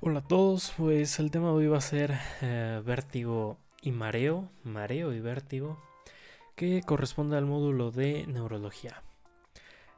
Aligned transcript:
Hola 0.00 0.20
a 0.20 0.22
todos, 0.22 0.74
pues 0.76 1.18
el 1.18 1.32
tema 1.32 1.48
de 1.48 1.54
hoy 1.54 1.66
va 1.66 1.78
a 1.78 1.80
ser 1.80 2.16
eh, 2.40 2.80
vértigo 2.86 3.58
y 3.82 3.90
mareo, 3.90 4.48
mareo 4.62 5.12
y 5.12 5.18
vértigo, 5.18 5.76
que 6.54 6.82
corresponde 6.82 7.36
al 7.36 7.46
módulo 7.46 7.90
de 7.90 8.24
neurología. 8.28 9.02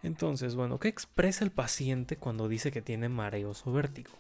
Entonces, 0.02 0.54
bueno, 0.54 0.80
¿qué 0.80 0.88
expresa 0.88 1.44
el 1.44 1.50
paciente 1.50 2.16
cuando 2.16 2.48
dice 2.48 2.72
que 2.72 2.80
tiene 2.80 3.10
mareos 3.10 3.66
o 3.66 3.72
vértigo? 3.72 4.12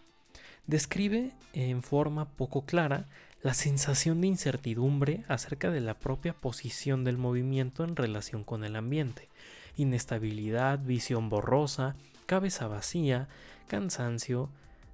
Describe 0.66 1.32
en 1.54 1.82
forma 1.82 2.28
poco 2.28 2.66
clara 2.66 3.08
la 3.40 3.54
sensación 3.54 4.20
de 4.20 4.26
incertidumbre 4.26 5.24
acerca 5.28 5.70
de 5.70 5.80
la 5.80 5.98
propia 5.98 6.34
posición 6.34 7.04
del 7.04 7.16
movimiento 7.16 7.84
en 7.84 7.96
relación 7.96 8.44
con 8.44 8.64
el 8.64 8.76
ambiente, 8.76 9.30
inestabilidad, 9.76 10.80
visión 10.80 11.30
borrosa, 11.30 11.96
cabeza 12.26 12.68
vacía, 12.68 13.28
cansancio, 13.66 14.50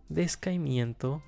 descaimiento, 0.09 1.23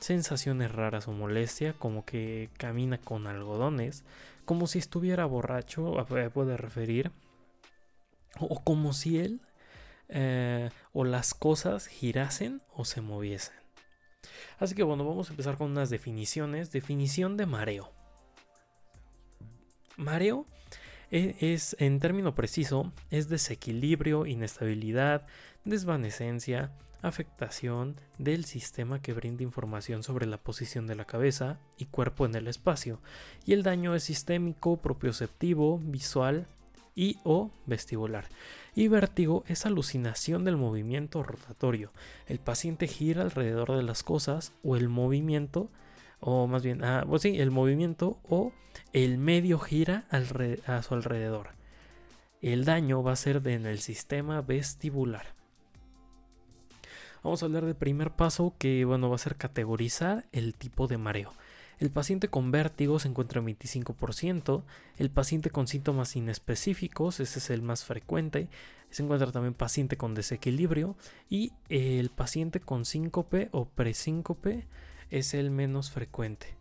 sensaciones 0.00 0.72
raras 0.72 1.08
o 1.08 1.12
molestia, 1.12 1.74
como 1.74 2.04
que 2.04 2.50
camina 2.58 2.98
con 2.98 3.26
algodones, 3.26 4.04
como 4.44 4.66
si 4.66 4.78
estuviera 4.78 5.24
borracho, 5.24 5.94
puede 6.34 6.56
referir, 6.56 7.12
o 8.38 8.62
como 8.62 8.92
si 8.92 9.18
él 9.18 9.40
eh, 10.08 10.70
o 10.92 11.04
las 11.04 11.32
cosas 11.32 11.86
girasen 11.86 12.60
o 12.74 12.84
se 12.84 13.00
moviesen. 13.00 13.54
Así 14.58 14.74
que 14.74 14.82
bueno, 14.82 15.06
vamos 15.06 15.28
a 15.28 15.32
empezar 15.32 15.56
con 15.56 15.70
unas 15.70 15.90
definiciones. 15.90 16.70
Definición 16.70 17.36
de 17.36 17.46
mareo. 17.46 17.92
Mareo 19.96 20.46
e, 21.10 21.36
es, 21.40 21.76
en 21.78 21.98
término 21.98 22.34
preciso, 22.34 22.92
es 23.10 23.28
desequilibrio, 23.28 24.26
inestabilidad, 24.26 25.26
desvanecencia, 25.64 26.72
afectación 27.02 27.96
del 28.18 28.44
sistema 28.44 29.02
que 29.02 29.12
brinda 29.12 29.42
información 29.42 30.02
sobre 30.02 30.26
la 30.26 30.38
posición 30.38 30.86
de 30.86 30.94
la 30.94 31.04
cabeza 31.04 31.58
y 31.76 31.86
cuerpo 31.86 32.24
en 32.24 32.34
el 32.34 32.48
espacio, 32.48 33.00
y 33.44 33.52
el 33.52 33.62
daño 33.62 33.94
es 33.94 34.04
sistémico, 34.04 34.76
propioceptivo, 34.78 35.78
visual 35.78 36.46
y 36.94 37.18
o 37.24 37.50
vestibular. 37.66 38.26
Y 38.74 38.88
vértigo 38.88 39.44
es 39.48 39.66
alucinación 39.66 40.44
del 40.44 40.56
movimiento 40.56 41.22
rotatorio. 41.22 41.92
El 42.26 42.38
paciente 42.38 42.86
gira 42.86 43.22
alrededor 43.22 43.76
de 43.76 43.82
las 43.82 44.02
cosas 44.02 44.52
o 44.62 44.76
el 44.76 44.88
movimiento, 44.88 45.70
o 46.20 46.46
más 46.46 46.62
bien, 46.62 46.84
ah, 46.84 47.04
pues 47.06 47.22
sí, 47.22 47.40
el 47.40 47.50
movimiento 47.50 48.18
o 48.28 48.52
el 48.92 49.18
medio 49.18 49.58
gira 49.58 50.06
a 50.10 50.82
su 50.82 50.94
alrededor. 50.94 51.50
El 52.40 52.64
daño 52.64 53.02
va 53.02 53.12
a 53.12 53.16
ser 53.16 53.46
en 53.46 53.66
el 53.66 53.80
sistema 53.80 54.40
vestibular. 54.42 55.41
Vamos 57.22 57.42
a 57.42 57.46
hablar 57.46 57.64
del 57.64 57.76
primer 57.76 58.10
paso 58.10 58.54
que 58.58 58.84
bueno, 58.84 59.08
va 59.08 59.14
a 59.14 59.18
ser 59.18 59.36
categorizar 59.36 60.26
el 60.32 60.54
tipo 60.54 60.88
de 60.88 60.98
mareo. 60.98 61.32
El 61.78 61.90
paciente 61.90 62.28
con 62.28 62.50
vértigo 62.50 62.98
se 62.98 63.08
encuentra 63.08 63.40
en 63.40 63.46
25%, 63.46 64.62
el 64.98 65.10
paciente 65.10 65.50
con 65.50 65.66
síntomas 65.66 66.16
inespecíficos, 66.16 67.20
ese 67.20 67.38
es 67.38 67.50
el 67.50 67.62
más 67.62 67.84
frecuente, 67.84 68.48
se 68.90 69.02
encuentra 69.02 69.32
también 69.32 69.54
paciente 69.54 69.96
con 69.96 70.14
desequilibrio 70.14 70.96
y 71.28 71.52
el 71.68 72.10
paciente 72.10 72.60
con 72.60 72.84
síncope 72.84 73.48
o 73.52 73.64
presíncope 73.64 74.66
es 75.10 75.34
el 75.34 75.50
menos 75.50 75.90
frecuente. 75.90 76.56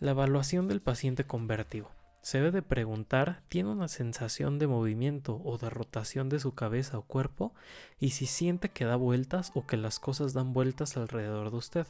La 0.00 0.12
evaluación 0.12 0.68
del 0.68 0.80
paciente 0.80 1.24
con 1.24 1.46
vértigo. 1.46 1.90
Se 2.24 2.38
debe 2.38 2.52
de 2.52 2.62
preguntar, 2.62 3.42
¿tiene 3.50 3.68
una 3.68 3.86
sensación 3.86 4.58
de 4.58 4.66
movimiento 4.66 5.42
o 5.44 5.58
de 5.58 5.68
rotación 5.68 6.30
de 6.30 6.40
su 6.40 6.54
cabeza 6.54 6.96
o 6.96 7.02
cuerpo? 7.02 7.52
Y 8.00 8.12
si 8.12 8.24
siente 8.24 8.70
que 8.70 8.86
da 8.86 8.96
vueltas 8.96 9.52
o 9.54 9.66
que 9.66 9.76
las 9.76 9.98
cosas 9.98 10.32
dan 10.32 10.54
vueltas 10.54 10.96
alrededor 10.96 11.50
de 11.50 11.58
usted. 11.58 11.86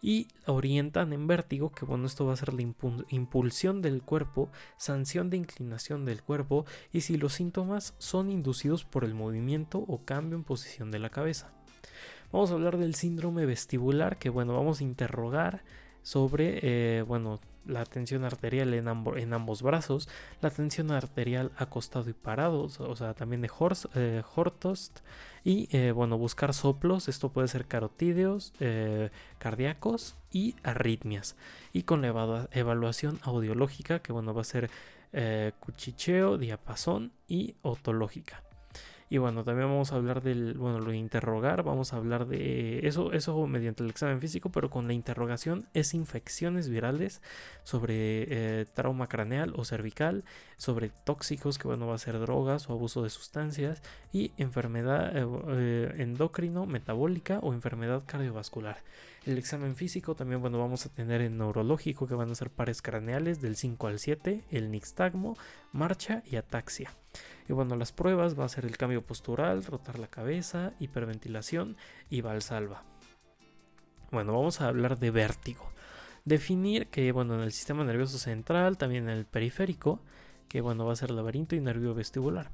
Y 0.00 0.28
orientan 0.46 1.12
en 1.12 1.26
vértigo, 1.26 1.72
que 1.72 1.84
bueno, 1.84 2.06
esto 2.06 2.24
va 2.24 2.34
a 2.34 2.36
ser 2.36 2.54
la 2.54 2.62
impulsión 2.62 3.82
del 3.82 4.00
cuerpo, 4.00 4.48
sanción 4.76 5.28
de 5.28 5.38
inclinación 5.38 6.04
del 6.04 6.22
cuerpo 6.22 6.64
y 6.92 7.00
si 7.00 7.16
los 7.16 7.32
síntomas 7.32 7.96
son 7.98 8.30
inducidos 8.30 8.84
por 8.84 9.02
el 9.02 9.14
movimiento 9.14 9.80
o 9.80 10.04
cambio 10.04 10.38
en 10.38 10.44
posición 10.44 10.92
de 10.92 11.00
la 11.00 11.10
cabeza. 11.10 11.50
Vamos 12.30 12.52
a 12.52 12.54
hablar 12.54 12.76
del 12.76 12.94
síndrome 12.94 13.44
vestibular, 13.44 14.18
que 14.18 14.30
bueno, 14.30 14.54
vamos 14.54 14.80
a 14.80 14.84
interrogar 14.84 15.64
sobre, 16.02 16.60
eh, 16.62 17.02
bueno, 17.02 17.40
la 17.68 17.84
tensión 17.84 18.24
arterial 18.24 18.74
en, 18.74 18.88
en, 18.88 19.32
ambos 19.32 19.62
brazos, 19.62 20.08
la 20.40 20.50
tensión 20.50 20.90
arterial 20.90 21.52
acostado 21.56 22.10
y 22.10 22.14
parado, 22.14 22.62
o 22.62 22.96
sea, 22.96 23.14
también 23.14 23.42
de 23.42 23.50
eh, 23.94 24.22
Hortost, 24.34 25.00
y 25.44 25.68
eh, 25.76 25.92
bueno, 25.92 26.18
buscar 26.18 26.52
soplos, 26.54 27.08
esto 27.08 27.28
puede 27.30 27.48
ser 27.48 27.66
carotídeos, 27.66 28.52
cardíacos 29.38 30.16
y 30.32 30.56
arritmias, 30.62 31.36
y 31.72 31.84
con 31.84 32.02
la 32.02 32.48
evaluación 32.50 33.20
audiológica, 33.22 34.00
que 34.00 34.12
bueno, 34.12 34.34
va 34.34 34.40
a 34.40 34.44
ser 34.44 34.70
cuchicheo, 35.60 36.36
diapasón 36.36 37.12
y 37.28 37.54
otológica. 37.62 38.42
Y 39.10 39.18
bueno, 39.18 39.42
también 39.42 39.68
vamos 39.68 39.92
a 39.92 39.96
hablar 39.96 40.22
del, 40.22 40.54
bueno, 40.54 40.80
lo 40.80 40.90
de 40.90 40.98
interrogar, 40.98 41.62
vamos 41.62 41.92
a 41.92 41.96
hablar 41.96 42.26
de 42.26 42.86
eso, 42.86 43.12
eso 43.12 43.46
mediante 43.46 43.82
el 43.82 43.88
examen 43.88 44.20
físico, 44.20 44.50
pero 44.50 44.68
con 44.68 44.86
la 44.86 44.92
interrogación 44.92 45.66
es 45.72 45.94
infecciones 45.94 46.68
virales 46.68 47.22
sobre 47.64 48.26
eh, 48.28 48.66
trauma 48.74 49.08
craneal 49.08 49.54
o 49.56 49.64
cervical, 49.64 50.24
sobre 50.58 50.90
tóxicos, 50.90 51.58
que 51.58 51.68
bueno, 51.68 51.86
va 51.86 51.94
a 51.94 51.98
ser 51.98 52.18
drogas 52.18 52.68
o 52.68 52.74
abuso 52.74 53.02
de 53.02 53.10
sustancias, 53.10 53.82
y 54.12 54.32
enfermedad 54.36 55.16
eh, 55.16 55.26
eh, 55.48 55.94
endocrino, 55.98 56.66
metabólica 56.66 57.38
o 57.40 57.54
enfermedad 57.54 58.02
cardiovascular. 58.06 58.78
El 59.24 59.36
examen 59.36 59.76
físico 59.76 60.14
también, 60.14 60.40
bueno, 60.40 60.58
vamos 60.58 60.86
a 60.86 60.88
tener 60.88 61.20
el 61.20 61.36
neurológico, 61.36 62.06
que 62.06 62.14
van 62.14 62.30
a 62.30 62.34
ser 62.34 62.50
pares 62.50 62.80
craneales 62.82 63.40
del 63.40 63.56
5 63.56 63.86
al 63.86 63.98
7, 63.98 64.44
el 64.50 64.70
nixtagmo, 64.70 65.36
marcha 65.72 66.22
y 66.24 66.36
ataxia. 66.36 66.92
Y 67.48 67.52
bueno, 67.52 67.76
las 67.76 67.92
pruebas 67.92 68.38
va 68.38 68.44
a 68.44 68.48
ser 68.48 68.64
el 68.64 68.76
cambio 68.76 69.04
postural, 69.04 69.64
rotar 69.64 69.98
la 69.98 70.06
cabeza, 70.06 70.72
hiperventilación 70.80 71.76
y 72.08 72.20
valsalva. 72.20 72.84
Bueno, 74.10 74.32
vamos 74.32 74.60
a 74.60 74.68
hablar 74.68 74.98
de 74.98 75.10
vértigo. 75.10 75.70
Definir 76.24 76.88
que, 76.88 77.12
bueno, 77.12 77.34
en 77.34 77.40
el 77.40 77.52
sistema 77.52 77.84
nervioso 77.84 78.18
central, 78.18 78.78
también 78.78 79.08
en 79.08 79.16
el 79.16 79.26
periférico, 79.26 80.00
que 80.48 80.60
bueno, 80.60 80.86
va 80.86 80.92
a 80.92 80.96
ser 80.96 81.10
laberinto 81.10 81.54
y 81.56 81.60
nervio 81.60 81.94
vestibular. 81.94 82.50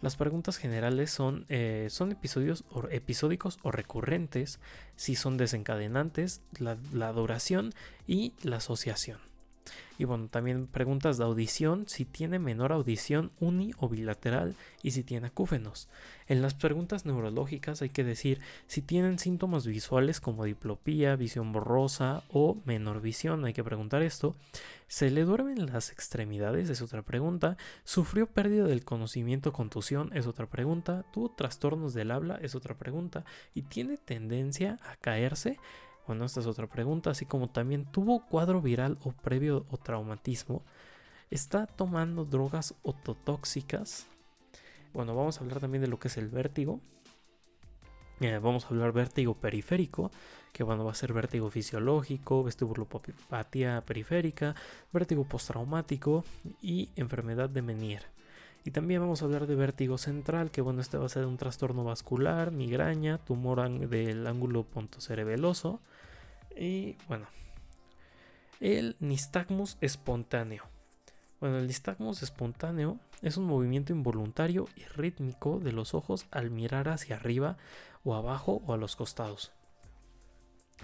Las 0.00 0.16
preguntas 0.16 0.56
generales 0.56 1.10
son, 1.10 1.46
eh, 1.48 1.88
¿son 1.90 2.12
episodios 2.12 2.64
o, 2.70 2.88
episódicos 2.88 3.58
o 3.62 3.70
recurrentes? 3.70 4.60
Si 4.96 5.14
son 5.14 5.36
desencadenantes, 5.36 6.40
la 6.58 7.12
duración 7.12 7.72
y 8.06 8.32
la 8.42 8.56
asociación. 8.56 9.33
Y 9.98 10.04
bueno, 10.04 10.28
también 10.28 10.66
preguntas 10.66 11.18
de 11.18 11.24
audición, 11.24 11.84
si 11.86 12.04
tiene 12.04 12.38
menor 12.38 12.72
audición 12.72 13.30
uni 13.40 13.72
o 13.78 13.88
bilateral 13.88 14.56
y 14.82 14.90
si 14.90 15.04
tiene 15.04 15.28
acúfenos. 15.28 15.88
En 16.26 16.42
las 16.42 16.54
preguntas 16.54 17.06
neurológicas 17.06 17.82
hay 17.82 17.90
que 17.90 18.02
decir 18.02 18.40
si 18.66 18.82
tienen 18.82 19.18
síntomas 19.18 19.66
visuales 19.66 20.20
como 20.20 20.44
diplopía, 20.44 21.16
visión 21.16 21.52
borrosa 21.52 22.24
o 22.28 22.56
menor 22.64 23.00
visión, 23.00 23.44
hay 23.44 23.52
que 23.52 23.62
preguntar 23.62 24.02
esto. 24.02 24.34
¿Se 24.88 25.10
le 25.10 25.24
duermen 25.24 25.66
las 25.66 25.90
extremidades? 25.90 26.70
Es 26.70 26.82
otra 26.82 27.02
pregunta. 27.02 27.56
¿Sufrió 27.84 28.26
pérdida 28.26 28.64
del 28.64 28.84
conocimiento 28.84 29.52
contusión? 29.52 30.10
Es 30.14 30.26
otra 30.26 30.46
pregunta. 30.46 31.04
¿Tuvo 31.12 31.30
trastornos 31.30 31.94
del 31.94 32.10
habla? 32.10 32.38
Es 32.42 32.54
otra 32.54 32.76
pregunta. 32.76 33.24
¿Y 33.54 33.62
tiene 33.62 33.96
tendencia 33.96 34.78
a 34.84 34.96
caerse? 34.96 35.58
Bueno, 36.06 36.24
esta 36.24 36.40
es 36.40 36.46
otra 36.46 36.66
pregunta, 36.66 37.10
así 37.10 37.24
como 37.24 37.48
también 37.48 37.86
tuvo 37.86 38.26
cuadro 38.26 38.60
viral 38.60 38.98
o 39.04 39.12
previo 39.12 39.64
o 39.70 39.78
traumatismo, 39.78 40.62
está 41.30 41.66
tomando 41.66 42.24
drogas 42.24 42.74
ototóxicas. 42.82 44.06
Bueno, 44.92 45.16
vamos 45.16 45.38
a 45.38 45.40
hablar 45.40 45.60
también 45.60 45.82
de 45.82 45.88
lo 45.88 45.98
que 45.98 46.08
es 46.08 46.16
el 46.18 46.28
vértigo. 46.28 46.80
Eh, 48.20 48.38
vamos 48.38 48.64
a 48.64 48.68
hablar 48.68 48.92
vértigo 48.92 49.34
periférico, 49.34 50.10
que 50.52 50.62
bueno, 50.62 50.84
va 50.84 50.92
a 50.92 50.94
ser 50.94 51.12
vértigo 51.12 51.50
fisiológico, 51.50 52.44
vestibulopatía 52.44 53.82
periférica, 53.84 54.54
vértigo 54.92 55.24
postraumático 55.24 56.24
y 56.62 56.90
enfermedad 56.96 57.50
de 57.50 57.62
Menier. 57.62 58.02
Y 58.64 58.70
también 58.70 59.00
vamos 59.00 59.20
a 59.20 59.24
hablar 59.26 59.46
de 59.46 59.56
vértigo 59.56 59.98
central, 59.98 60.50
que 60.50 60.60
bueno, 60.62 60.80
este 60.80 60.96
va 60.96 61.06
a 61.06 61.08
ser 61.08 61.26
un 61.26 61.36
trastorno 61.36 61.84
vascular, 61.84 62.50
migraña, 62.50 63.18
tumor 63.18 63.68
del 63.88 64.26
ángulo 64.26 64.62
pontocerebeloso. 64.62 65.80
Y 66.56 66.96
bueno, 67.08 67.26
el 68.60 68.96
nistagmus 69.00 69.76
espontáneo. 69.80 70.64
Bueno, 71.40 71.58
el 71.58 71.66
nistagmus 71.66 72.22
espontáneo 72.22 72.98
es 73.22 73.36
un 73.36 73.44
movimiento 73.44 73.92
involuntario 73.92 74.66
y 74.76 74.84
rítmico 74.84 75.58
de 75.58 75.72
los 75.72 75.94
ojos 75.94 76.26
al 76.30 76.50
mirar 76.50 76.88
hacia 76.88 77.16
arriba 77.16 77.56
o 78.04 78.14
abajo 78.14 78.62
o 78.66 78.72
a 78.72 78.76
los 78.76 78.96
costados 78.96 79.52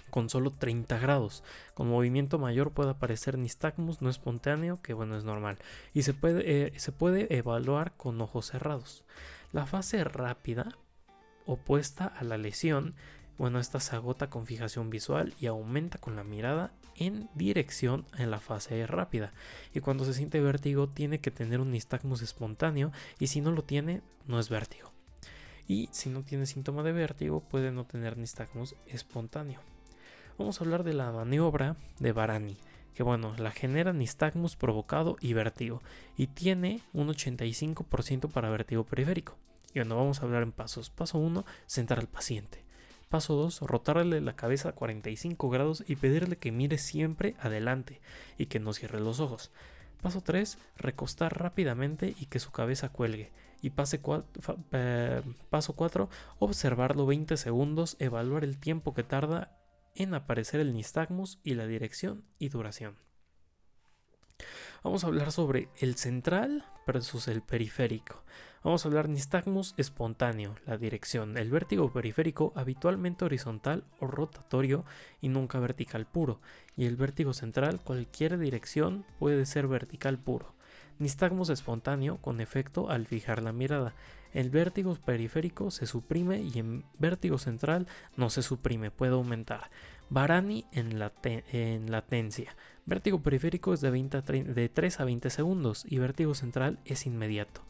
con 0.09 0.29
solo 0.29 0.51
30 0.51 0.99
grados. 0.99 1.43
Con 1.73 1.89
movimiento 1.89 2.39
mayor 2.39 2.71
puede 2.71 2.91
aparecer 2.91 3.37
nistagmus 3.37 4.01
no 4.01 4.09
espontáneo, 4.09 4.81
que 4.81 4.93
bueno 4.93 5.17
es 5.17 5.23
normal, 5.23 5.57
y 5.93 6.03
se 6.03 6.13
puede, 6.13 6.67
eh, 6.67 6.79
se 6.79 6.91
puede 6.91 7.35
evaluar 7.35 7.95
con 7.97 8.21
ojos 8.21 8.47
cerrados. 8.47 9.03
La 9.51 9.65
fase 9.65 10.03
rápida, 10.03 10.77
opuesta 11.45 12.05
a 12.05 12.23
la 12.23 12.37
lesión, 12.37 12.95
bueno, 13.41 13.57
esta 13.57 13.79
se 13.79 13.95
agota 13.95 14.29
con 14.29 14.45
fijación 14.45 14.91
visual 14.91 15.33
y 15.39 15.47
aumenta 15.47 15.97
con 15.97 16.15
la 16.15 16.23
mirada 16.23 16.69
en 16.95 17.27
dirección 17.33 18.05
en 18.19 18.29
la 18.29 18.39
fase 18.39 18.85
rápida. 18.85 19.33
Y 19.73 19.79
cuando 19.79 20.05
se 20.05 20.13
siente 20.13 20.39
vértigo 20.39 20.87
tiene 20.87 21.17
que 21.17 21.31
tener 21.31 21.59
un 21.59 21.71
nistagmus 21.71 22.21
espontáneo 22.21 22.91
y 23.17 23.25
si 23.25 23.41
no 23.41 23.49
lo 23.49 23.63
tiene 23.63 24.03
no 24.27 24.39
es 24.39 24.49
vértigo. 24.49 24.91
Y 25.67 25.89
si 25.91 26.11
no 26.11 26.21
tiene 26.21 26.45
síntoma 26.45 26.83
de 26.83 26.91
vértigo 26.91 27.39
puede 27.39 27.71
no 27.71 27.83
tener 27.83 28.15
nistagmus 28.15 28.75
espontáneo. 28.85 29.59
Vamos 30.37 30.61
a 30.61 30.63
hablar 30.63 30.83
de 30.83 30.93
la 30.93 31.11
maniobra 31.11 31.77
de 31.97 32.11
Barani 32.11 32.57
que 32.93 33.01
bueno, 33.01 33.33
la 33.39 33.49
genera 33.49 33.91
nistagmus 33.91 34.55
provocado 34.55 35.17
y 35.19 35.33
vértigo, 35.33 35.81
y 36.15 36.27
tiene 36.27 36.81
un 36.93 37.07
85% 37.07 38.29
para 38.29 38.51
vértigo 38.51 38.83
periférico. 38.83 39.35
Y 39.73 39.79
bueno, 39.79 39.95
vamos 39.95 40.21
a 40.21 40.25
hablar 40.25 40.43
en 40.43 40.51
pasos. 40.51 40.91
Paso 40.91 41.17
1, 41.17 41.43
sentar 41.65 41.97
al 41.97 42.07
paciente. 42.07 42.69
Paso 43.11 43.35
2, 43.35 43.59
rotarle 43.63 44.21
la 44.21 44.37
cabeza 44.37 44.69
a 44.69 44.71
45 44.71 45.49
grados 45.49 45.83
y 45.85 45.97
pedirle 45.97 46.37
que 46.37 46.53
mire 46.53 46.77
siempre 46.77 47.35
adelante 47.41 47.99
y 48.37 48.45
que 48.45 48.61
no 48.61 48.71
cierre 48.71 49.01
los 49.01 49.19
ojos. 49.19 49.51
Paso 50.01 50.21
3, 50.21 50.57
recostar 50.77 51.37
rápidamente 51.37 52.15
y 52.17 52.27
que 52.27 52.39
su 52.39 52.51
cabeza 52.51 52.87
cuelgue. 52.87 53.33
Y 53.61 53.71
pase 53.71 53.99
eh, 54.71 55.21
paso 55.49 55.73
4, 55.73 56.09
observarlo 56.39 57.05
20 57.05 57.35
segundos, 57.35 57.97
evaluar 57.99 58.45
el 58.45 58.57
tiempo 58.57 58.93
que 58.93 59.03
tarda 59.03 59.59
en 59.93 60.13
aparecer 60.13 60.61
el 60.61 60.73
nistagmus 60.73 61.37
y 61.43 61.55
la 61.55 61.67
dirección 61.67 62.23
y 62.39 62.47
duración. 62.47 62.95
Vamos 64.83 65.03
a 65.03 65.07
hablar 65.07 65.33
sobre 65.33 65.67
el 65.81 65.95
central 65.95 66.63
versus 66.87 67.27
el 67.27 67.41
periférico. 67.41 68.23
Vamos 68.63 68.85
a 68.85 68.89
hablar 68.89 69.09
nistagmus 69.09 69.73
espontáneo, 69.77 70.55
la 70.67 70.77
dirección. 70.77 71.35
El 71.35 71.49
vértigo 71.49 71.91
periférico 71.91 72.53
habitualmente 72.55 73.25
horizontal 73.25 73.83
o 73.99 74.05
rotatorio 74.05 74.85
y 75.19 75.29
nunca 75.29 75.59
vertical 75.59 76.05
puro. 76.05 76.39
Y 76.77 76.85
el 76.85 76.95
vértigo 76.95 77.33
central, 77.33 77.79
cualquier 77.81 78.37
dirección 78.37 79.03
puede 79.17 79.47
ser 79.47 79.67
vertical 79.67 80.19
puro. 80.19 80.53
Nistagmus 80.99 81.49
espontáneo 81.49 82.17
con 82.17 82.39
efecto 82.39 82.91
al 82.91 83.07
fijar 83.07 83.41
la 83.41 83.51
mirada. 83.51 83.95
El 84.31 84.51
vértigo 84.51 84.95
periférico 84.95 85.71
se 85.71 85.87
suprime 85.87 86.41
y 86.41 86.59
en 86.59 86.85
vértigo 86.99 87.39
central 87.39 87.87
no 88.15 88.29
se 88.29 88.43
suprime, 88.43 88.91
puede 88.91 89.13
aumentar. 89.13 89.71
Barani 90.11 90.65
en, 90.71 90.99
latencia. 90.99 92.55
Vértigo 92.91 93.21
periférico 93.21 93.73
es 93.73 93.79
de, 93.79 93.89
de 93.89 94.67
3 94.67 94.99
a 94.99 95.05
20 95.05 95.29
segundos 95.29 95.85
y 95.87 95.99
vértigo 95.99 96.35
central 96.35 96.77
es 96.83 97.05
inmediato. 97.05 97.61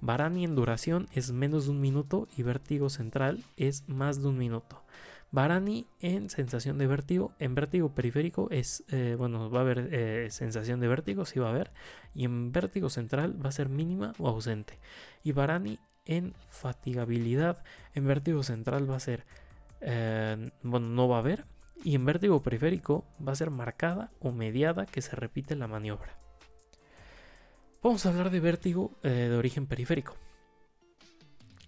Barani 0.00 0.42
en 0.42 0.54
duración 0.54 1.06
es 1.12 1.32
menos 1.32 1.66
de 1.66 1.72
un 1.72 1.82
minuto 1.82 2.28
y 2.34 2.44
vértigo 2.44 2.88
central 2.88 3.44
es 3.58 3.86
más 3.90 4.22
de 4.22 4.28
un 4.28 4.38
minuto. 4.38 4.82
Barani 5.32 5.86
en 6.00 6.30
sensación 6.30 6.78
de 6.78 6.86
vértigo, 6.86 7.34
en 7.38 7.54
vértigo 7.54 7.94
periférico 7.94 8.48
es, 8.50 8.82
eh, 8.88 9.16
bueno, 9.18 9.50
va 9.50 9.58
a 9.58 9.62
haber 9.64 9.90
eh, 9.92 10.28
sensación 10.30 10.80
de 10.80 10.88
vértigo, 10.88 11.26
sí 11.26 11.38
va 11.38 11.48
a 11.48 11.50
haber, 11.50 11.72
y 12.14 12.24
en 12.24 12.50
vértigo 12.50 12.88
central 12.88 13.36
va 13.44 13.50
a 13.50 13.52
ser 13.52 13.68
mínima 13.68 14.14
o 14.16 14.28
ausente. 14.28 14.78
Y 15.22 15.32
Barani 15.32 15.78
en 16.06 16.32
fatigabilidad, 16.48 17.62
en 17.94 18.06
vértigo 18.06 18.42
central 18.42 18.90
va 18.90 18.96
a 18.96 19.00
ser, 19.00 19.26
eh, 19.82 20.50
bueno, 20.62 20.88
no 20.88 21.06
va 21.06 21.16
a 21.16 21.20
haber, 21.20 21.44
y 21.84 21.94
en 21.94 22.04
vértigo 22.04 22.42
periférico 22.42 23.04
va 23.26 23.32
a 23.32 23.36
ser 23.36 23.50
marcada 23.50 24.10
o 24.20 24.32
mediada 24.32 24.86
que 24.86 25.02
se 25.02 25.16
repite 25.16 25.56
la 25.56 25.66
maniobra. 25.66 26.18
Vamos 27.82 28.04
a 28.04 28.10
hablar 28.10 28.30
de 28.30 28.40
vértigo 28.40 28.92
de 29.02 29.34
origen 29.34 29.66
periférico. 29.66 30.14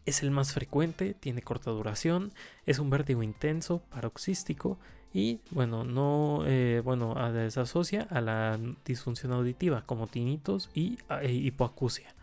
Es 0.04 0.22
el 0.22 0.30
más 0.30 0.52
frecuente, 0.52 1.14
tiene 1.14 1.42
corta 1.42 1.70
duración, 1.70 2.32
es 2.66 2.78
un 2.78 2.90
vértigo 2.90 3.22
intenso, 3.22 3.82
paroxístico 3.88 4.78
y 5.14 5.40
bueno, 5.50 5.84
no 5.84 6.42
eh, 6.46 6.82
bueno, 6.84 7.14
se 7.50 7.60
asocia 7.60 8.06
a 8.10 8.20
la 8.20 8.58
disfunción 8.84 9.32
auditiva 9.32 9.82
como 9.86 10.06
tinitos 10.06 10.70
y 10.74 10.98
e 11.22 11.32
hipoacusia 11.32 12.14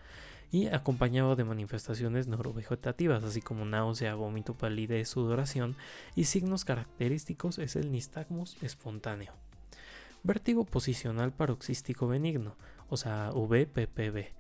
y 0.52 0.68
acompañado 0.68 1.36
de 1.36 1.44
manifestaciones 1.44 2.28
neurovegetativas 2.28 3.24
así 3.24 3.42
como 3.42 3.66
náusea, 3.66 4.16
vómito, 4.16 4.54
palidez, 4.54 5.10
sudoración 5.10 5.76
y 6.16 6.26
signos 6.26 6.66
característicos 6.66 7.60
es 7.60 7.76
el 7.76 7.92
nistagmus 7.92 8.62
espontáneo. 8.64 9.34
Vértigo 10.24 10.66
posicional 10.66 11.32
paroxístico 11.32 12.08
benigno, 12.08 12.56
o 12.90 12.98
sea, 12.98 13.32
VPPB 13.32 14.40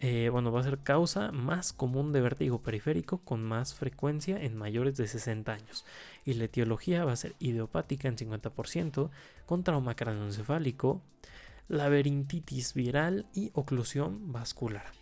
eh, 0.00 0.28
bueno, 0.30 0.52
va 0.52 0.60
a 0.60 0.64
ser 0.64 0.78
causa 0.78 1.32
más 1.32 1.72
común 1.72 2.12
de 2.12 2.20
vértigo 2.20 2.60
periférico 2.60 3.18
con 3.18 3.42
más 3.42 3.74
frecuencia 3.74 4.40
en 4.42 4.56
mayores 4.56 4.96
de 4.96 5.06
60 5.06 5.52
años. 5.52 5.84
Y 6.24 6.34
la 6.34 6.44
etiología 6.44 7.04
va 7.04 7.12
a 7.12 7.16
ser 7.16 7.34
idiopática 7.38 8.08
en 8.08 8.16
50%, 8.16 9.10
con 9.46 9.64
trauma 9.64 9.94
craneoencefálico, 9.94 11.02
laberintitis 11.68 12.74
viral 12.74 13.26
y 13.34 13.50
oclusión 13.54 14.32
vascular. 14.32 14.97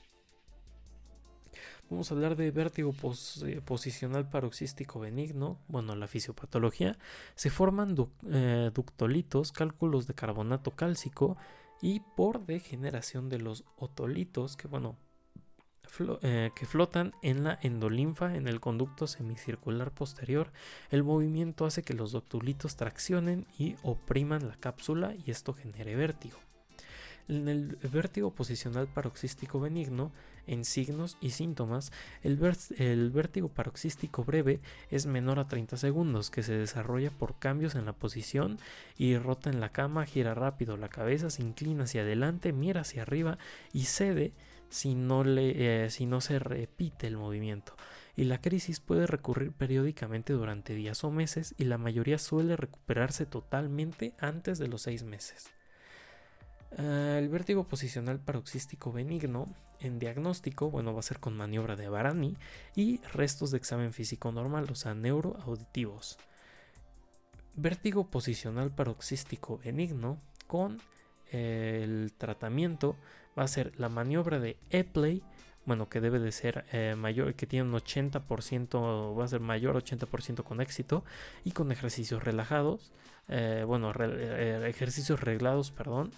Vamos 1.89 2.11
a 2.11 2.15
hablar 2.15 2.35
de 2.35 2.51
vértigo 2.51 2.93
eh, 3.45 3.61
posicional 3.65 4.29
paroxístico 4.29 4.99
benigno. 4.99 5.59
Bueno, 5.69 5.95
la 5.95 6.09
fisiopatología. 6.09 6.99
Se 7.37 7.49
forman 7.49 7.97
eh, 8.29 8.71
ductolitos, 8.75 9.53
cálculos 9.53 10.07
de 10.09 10.15
carbonato 10.15 10.73
cálcico, 10.73 11.37
y 11.81 12.01
por 12.01 12.47
degeneración 12.47 13.29
de 13.29 13.39
los 13.39 13.65
otolitos 13.77 14.57
que 14.57 14.69
bueno 14.69 14.97
eh, 16.23 16.51
que 16.55 16.67
flotan 16.67 17.13
en 17.23 17.45
la 17.45 17.59
endolinfa 17.63 18.35
en 18.35 18.49
el 18.49 18.61
conducto 18.61 19.07
semicircular 19.07 19.93
posterior 19.93 20.53
el 20.91 21.05
movimiento 21.05 21.65
hace 21.65 21.83
que 21.83 21.95
los 21.95 22.15
otolitos 22.15 22.77
traccionen 22.77 23.47
y 23.59 23.77
opriman 23.83 24.49
la 24.49 24.57
cápsula 24.57 25.15
y 25.15 25.31
esto 25.31 25.55
genere 25.55 25.97
vértigo 25.97 26.39
en 27.29 27.49
el 27.49 27.77
vértigo 27.93 28.31
posicional 28.35 28.87
paroxístico 28.87 29.61
benigno, 29.61 30.13
en 30.47 30.65
signos 30.65 31.17
y 31.21 31.31
síntomas, 31.31 31.93
el, 32.23 32.37
vértigo 33.11 33.49
paroxístico 33.49 34.25
breve 34.25 34.61
es 34.91 35.07
menor 35.07 35.39
a 35.39 35.49
30 35.49 35.77
segundos, 35.77 36.31
que 36.31 36.43
se 36.43 36.57
desarrolla 36.57 37.11
por 37.11 37.39
cambios 37.39 37.75
en 37.75 37.85
la 37.85 37.93
posición 37.93 38.59
y 38.97 39.17
rota 39.19 39.51
en 39.51 39.61
la 39.61 39.71
cama, 39.71 40.07
gira 40.07 40.35
rápido 40.35 40.77
la 40.77 40.89
cabeza, 40.89 41.31
se 41.31 41.43
inclina 41.43 41.85
hacia 41.85 42.03
adelante, 42.03 42.53
mira 42.53 42.83
hacia 42.83 43.03
arriba 43.03 43.39
y 43.73 43.85
cede 43.85 44.33
si 44.69 44.95
no, 44.95 45.25
eh, 45.27 45.89
si 45.91 46.07
no 46.07 46.21
se 46.21 46.39
repite 46.39 47.07
el 47.07 47.17
movimiento. 47.17 47.75
Y 48.15 48.25
la 48.25 48.41
crisis 48.41 48.81
puede 48.81 49.07
recurrir 49.07 49.53
periódicamente 49.53 50.33
durante 50.33 50.75
días 50.75 51.05
o 51.05 51.11
meses 51.11 51.55
y 51.59 51.65
la 51.65 51.77
mayoría 51.77 52.19
suele 52.19 52.57
recuperarse 52.57 53.27
totalmente 53.27 54.15
antes 54.19 54.59
de 54.59 54.69
los 54.69 54.83
seis 54.83 55.03
meses. 55.03 55.56
Ah, 56.79 57.17
el 57.19 57.29
vértigo 57.29 57.65
posicional 57.65 58.19
paroxístico 58.19 58.93
benigno 58.93 59.47
en 59.81 59.99
diagnóstico, 59.99 60.71
bueno, 60.71 60.93
va 60.95 61.01
a 61.01 61.03
ser 61.03 61.21
con 61.21 61.37
maniobra 61.37 61.77
de 61.77 61.89
Barani 61.89 62.37
y 62.75 62.99
restos 63.13 63.51
de 63.51 63.59
examen 63.59 63.93
físico 63.93 64.33
normal, 64.33 64.67
o 64.71 64.75
sea, 64.75 64.95
neuroauditivos. 64.95 66.19
Vértigo 67.55 68.11
posicional 68.11 68.71
paroxístico 68.71 69.59
benigno 69.59 70.19
con 70.47 70.81
eh, 71.33 71.81
el 71.83 72.13
tratamiento 72.17 72.97
va 73.39 73.45
a 73.45 73.49
ser 73.49 73.79
la 73.79 73.89
maniobra 73.89 74.39
de 74.39 74.57
E-play, 74.71 75.23
bueno, 75.65 75.89
que 75.89 76.01
debe 76.01 76.19
de 76.19 76.33
ser 76.33 76.65
eh, 76.73 76.95
mayor, 76.97 77.35
que 77.35 77.47
tiene 77.47 77.69
un 77.69 77.75
80%, 77.75 79.19
va 79.19 79.25
a 79.25 79.29
ser 79.29 79.41
mayor 79.41 79.83
80% 79.83 80.45
con 80.45 80.61
éxito 80.61 81.05
y 81.45 81.51
con 81.51 81.73
ejercicios 81.73 82.23
relajados, 82.23 82.93
eh, 83.29 83.65
bueno, 83.67 83.91
ejercicios 83.91 85.21
reglados, 85.21 85.73
perdón, 85.73 86.13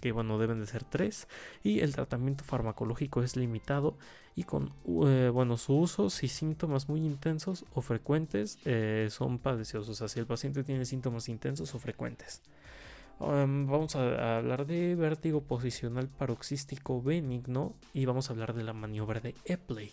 que 0.00 0.12
bueno, 0.12 0.38
deben 0.38 0.60
de 0.60 0.66
ser 0.66 0.84
tres, 0.84 1.28
y 1.62 1.80
el 1.80 1.94
tratamiento 1.94 2.44
farmacológico 2.44 3.22
es 3.22 3.36
limitado 3.36 3.96
y 4.34 4.44
con 4.44 4.72
eh, 5.06 5.30
bueno, 5.32 5.56
su 5.56 5.76
uso 5.76 6.10
si 6.10 6.28
síntomas 6.28 6.88
muy 6.88 7.00
intensos 7.00 7.64
o 7.74 7.80
frecuentes 7.80 8.58
eh, 8.64 9.08
son 9.10 9.38
padeciosos, 9.38 9.88
o 9.88 9.94
sea, 9.94 10.08
si 10.08 10.20
el 10.20 10.26
paciente 10.26 10.62
tiene 10.62 10.84
síntomas 10.84 11.28
intensos 11.28 11.74
o 11.74 11.78
frecuentes. 11.78 12.42
Um, 13.18 13.66
vamos 13.66 13.96
a, 13.96 14.36
hablar 14.36 14.66
de 14.66 14.94
vértigo 14.94 15.40
posicional 15.40 16.06
paroxístico 16.08 17.00
benigno 17.00 17.74
y 17.94 18.04
vamos 18.04 18.28
a 18.28 18.34
hablar 18.34 18.52
de 18.52 18.62
la 18.62 18.74
maniobra 18.74 19.20
de 19.20 19.34
Epley 19.46 19.90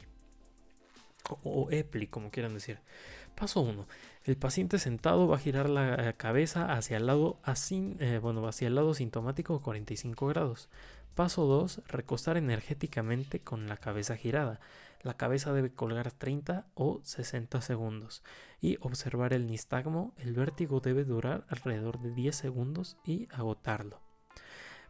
o, 1.44 1.72
Epley, 1.72 2.08
como 2.08 2.32
quieran 2.32 2.54
decir. 2.54 2.80
Paso 3.36 3.62
1. 3.62 3.88
El 4.26 4.38
paciente 4.38 4.80
sentado 4.80 5.28
va 5.28 5.36
a 5.36 5.40
girar 5.40 5.70
la 5.70 5.96
eh, 5.96 6.14
cabeza 6.16 6.72
hacia 6.74 6.96
el 6.96 7.08
lado, 7.08 7.42
así, 7.44 7.98
eh, 8.00 8.20
bueno, 8.22 8.48
hacia 8.48 8.68
el 8.68 8.76
lado 8.76 8.94
sintomático 8.94 9.62
45 9.62 10.28
grados. 10.28 10.70
Paso 11.14 11.46
2. 11.46 11.82
Recostar 11.88 12.38
energéticamente 12.38 13.42
con 13.42 13.68
la 13.68 13.76
cabeza 13.76 14.16
girada. 14.16 14.62
La 15.02 15.18
cabeza 15.18 15.52
debe 15.52 15.74
colgar 15.74 16.14
30 16.14 16.68
o 16.74 17.02
60 17.04 17.62
segundos. 17.62 18.24
Y 18.62 18.78
observar 18.80 19.34
el 19.34 19.46
nistagmo. 19.46 20.14
El 20.16 20.32
vértigo 20.32 20.80
debe 20.80 21.04
durar 21.04 21.46
alrededor 21.50 22.00
de 22.00 22.12
10 22.12 22.34
segundos 22.34 22.96
y 23.04 23.28
agotarlo. 23.30 24.00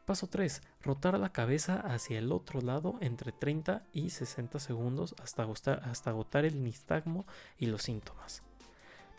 Paso 0.05 0.27
3. 0.27 0.61
Rotar 0.83 1.17
la 1.17 1.31
cabeza 1.31 1.79
hacia 1.79 2.19
el 2.19 2.31
otro 2.31 2.61
lado 2.61 2.99
entre 3.01 3.31
30 3.31 3.87
y 3.93 4.11
60 4.11 4.59
segundos 4.59 5.15
hasta 5.19 5.43
hasta 5.43 6.09
agotar 6.11 6.45
el 6.45 6.63
nistagmo 6.63 7.25
y 7.57 7.65
los 7.65 7.81
síntomas. 7.81 8.43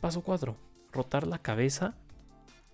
Paso 0.01 0.23
4. 0.23 0.57
Rotar 0.93 1.27
la 1.27 1.39
cabeza 1.39 1.95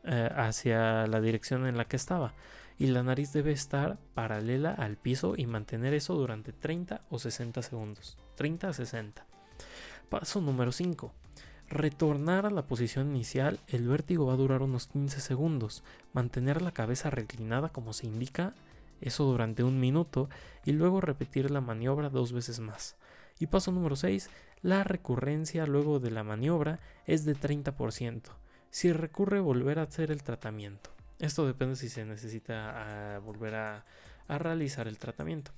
eh, 0.05 0.31
hacia 0.35 1.07
la 1.07 1.21
dirección 1.21 1.67
en 1.67 1.77
la 1.77 1.85
que 1.87 1.97
estaba 1.97 2.35
y 2.81 2.87
la 2.87 3.03
nariz 3.03 3.35
debe 3.35 3.53
estar 3.53 3.99
paralela 4.15 4.73
al 4.73 4.97
piso 4.97 5.35
y 5.37 5.45
mantener 5.45 5.93
eso 5.93 6.15
durante 6.15 6.55
30 6.55 7.03
o 7.11 7.19
60 7.19 7.61
segundos. 7.61 8.17
30 8.37 8.69
a 8.69 8.73
60. 8.73 9.27
Paso 10.09 10.41
número 10.41 10.73
5. 10.73 11.13
Retornar 11.69 12.47
a 12.47 12.51
la 12.51 12.67
posición 12.67 13.11
inicial, 13.11 13.61
el 13.69 13.87
vértigo 13.87 14.25
va 14.25 14.33
a 14.33 14.39
durar 14.39 14.63
unos 14.63 14.87
15 14.87 15.21
segundos. 15.21 15.85
Mantener 16.15 16.63
la 16.63 16.73
cabeza 16.73 17.11
reclinada 17.11 17.69
como 17.69 17.93
se 17.93 18.07
indica, 18.07 18.55
eso 19.03 19.25
durante 19.25 19.63
un 19.63 19.79
minuto, 19.79 20.31
y 20.65 20.73
luego 20.73 21.03
repetir 21.03 21.51
la 21.51 21.61
maniobra 21.61 22.09
dos 22.09 22.33
veces 22.33 22.61
más. 22.61 22.97
Y 23.39 23.47
paso 23.49 23.73
número 23.73 23.95
6, 23.95 24.31
la 24.63 24.85
recurrencia 24.85 25.67
luego 25.67 26.01
de 26.01 26.11
la 26.11 26.25
maniobra 26.25 26.81
es 27.07 27.25
de 27.25 27.35
30%. 27.35 28.23
Si 28.71 28.93
recurre, 28.93 29.41
volver 29.41 29.79
a 29.79 29.83
hacer 29.83 30.11
el 30.11 30.23
tratamiento. 30.23 30.91
Esto 31.19 31.47
depende 31.47 31.77
si 31.77 31.89
se 31.89 32.05
necesita 32.05 33.15
ah, 33.17 33.19
volver 33.19 33.55
a 33.55 33.85
realizar 34.29 34.87
el 34.87 34.99
tratamiento. 34.99 35.53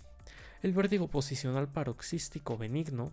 El 0.63 0.73
vértigo 0.73 1.09
posicional 1.09 1.69
paroxístico 1.69 2.57
benigno 2.57 3.13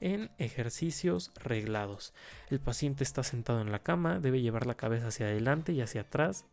en 0.00 0.30
ejercicios 0.38 1.30
reglados. 1.36 2.14
El 2.48 2.60
paciente 2.60 3.04
está 3.04 3.22
sentado 3.22 3.60
en 3.60 3.70
la 3.70 3.80
cama, 3.80 4.18
debe 4.18 4.40
llevar 4.40 4.66
la 4.66 4.76
cabeza 4.76 5.08
hacia 5.08 5.26
adelante 5.26 5.72
y 5.72 5.82
hacia 5.82 6.02
atrás 6.02 6.46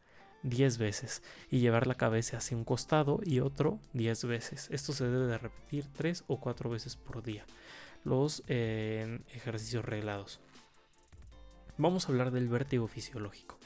10 0.44 0.78
veces 0.78 1.24
y 1.50 1.60
llevar 1.60 1.88
la 1.88 1.96
cabeza 1.96 2.38
hacia 2.38 2.58
un 2.58 2.64
costado 2.64 3.20
y 3.24 3.40
otro 3.40 3.80
10 3.94 4.26
veces. 4.26 4.68
Esto 4.72 4.94
se 4.94 5.06
debe 5.06 5.28
de 5.28 5.38
repetir 5.38 5.86
3 5.94 6.26
o 6.28 6.40
4 6.40 6.70
veces 6.70 6.96
por 6.96 7.24
día. 7.24 7.46
Los 8.08 8.42
eh, 8.48 9.20
ejercicios 9.34 9.84
reglados. 9.84 10.40
Vamos 11.78 12.06
a 12.06 12.08
hablar 12.08 12.32
del 12.32 12.48
vértigo 12.48 12.88
fisiológico. 12.88 13.58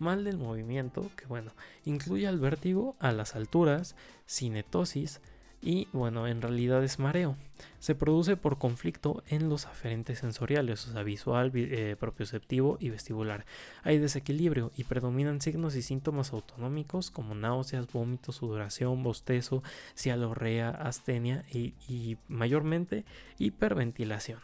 Mal 0.00 0.24
del 0.24 0.36
movimiento, 0.36 1.12
que 1.16 1.26
bueno, 1.26 1.52
incluye 1.84 2.26
al 2.26 2.40
vértigo 2.40 2.96
a 2.98 3.12
las 3.12 3.36
alturas, 3.36 3.94
cinetosis, 4.26 5.20
y 5.64 5.88
bueno, 5.94 6.28
en 6.28 6.42
realidad 6.42 6.84
es 6.84 6.98
mareo. 6.98 7.36
Se 7.78 7.94
produce 7.94 8.36
por 8.36 8.58
conflicto 8.58 9.22
en 9.28 9.48
los 9.48 9.64
aferentes 9.64 10.18
sensoriales, 10.18 10.86
o 10.86 10.92
sea, 10.92 11.02
visual, 11.02 11.50
eh, 11.54 11.96
propioceptivo 11.98 12.76
y 12.80 12.90
vestibular. 12.90 13.46
Hay 13.82 13.96
desequilibrio 13.98 14.72
y 14.76 14.84
predominan 14.84 15.40
signos 15.40 15.74
y 15.74 15.80
síntomas 15.80 16.34
autonómicos 16.34 17.10
como 17.10 17.34
náuseas, 17.34 17.90
vómitos, 17.90 18.36
sudoración, 18.36 19.02
bostezo, 19.02 19.62
cialorrea, 19.96 20.68
astenia 20.68 21.46
y, 21.50 22.18
mayormente 22.28 23.06
hiperventilación. 23.38 24.40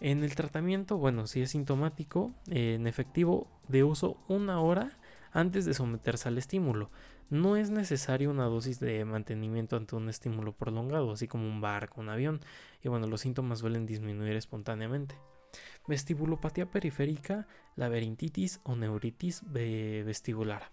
En 0.00 0.24
el 0.24 0.34
tratamiento, 0.34 0.98
bueno, 0.98 1.28
si 1.28 1.40
es 1.40 1.52
sintomático, 1.52 2.32
en 2.50 2.88
efectivo 2.88 3.46
de 3.68 3.84
uso 3.84 4.16
una 4.26 4.60
hora 4.60 4.98
antes 5.32 5.64
de 5.66 5.74
someterse 5.74 6.28
al 6.28 6.38
estímulo. 6.38 6.90
No 7.28 7.56
es 7.56 7.70
necesario 7.70 8.30
una 8.30 8.44
dosis 8.44 8.78
de 8.78 9.04
mantenimiento 9.04 9.76
ante 9.76 9.96
un 9.96 10.08
estímulo 10.08 10.52
prolongado, 10.52 11.10
así 11.10 11.26
como 11.26 11.48
un 11.48 11.60
barco, 11.60 12.00
un 12.00 12.08
avión, 12.08 12.40
y 12.82 12.88
bueno, 12.88 13.06
los 13.08 13.22
síntomas 13.22 13.58
suelen 13.58 13.84
disminuir 13.84 14.36
espontáneamente. 14.36 15.16
Vestibulopatía 15.88 16.70
periférica, 16.70 17.48
laberintitis 17.74 18.60
o 18.62 18.76
neuritis 18.76 19.42
vestibular. 19.52 20.70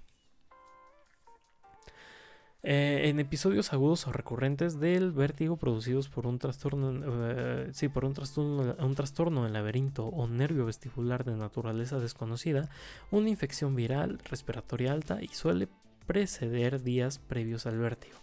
Eh, 2.65 3.09
en 3.09 3.19
episodios 3.19 3.73
agudos 3.73 4.07
o 4.07 4.13
recurrentes 4.13 4.79
del 4.79 5.11
vértigo 5.11 5.57
producidos 5.57 6.07
por 6.07 6.25
un 6.25 6.39
trastorno, 6.39 6.93
eh, 7.03 7.69
sí, 7.73 7.89
por 7.89 8.05
un 8.05 8.13
trastorno, 8.13 8.75
un 8.79 8.95
trastorno 8.95 9.45
en 9.45 9.51
laberinto 9.51 10.05
o 10.05 10.27
nervio 10.27 10.65
vestibular 10.65 11.25
de 11.25 11.35
naturaleza 11.35 11.99
desconocida, 11.99 12.69
una 13.11 13.27
infección 13.27 13.75
viral 13.75 14.19
respiratoria 14.19 14.93
alta 14.93 15.21
y 15.21 15.27
suele 15.27 15.67
preceder 16.05 16.83
días 16.83 17.19
previos 17.19 17.65
al 17.65 17.77
vértigo. 17.77 18.17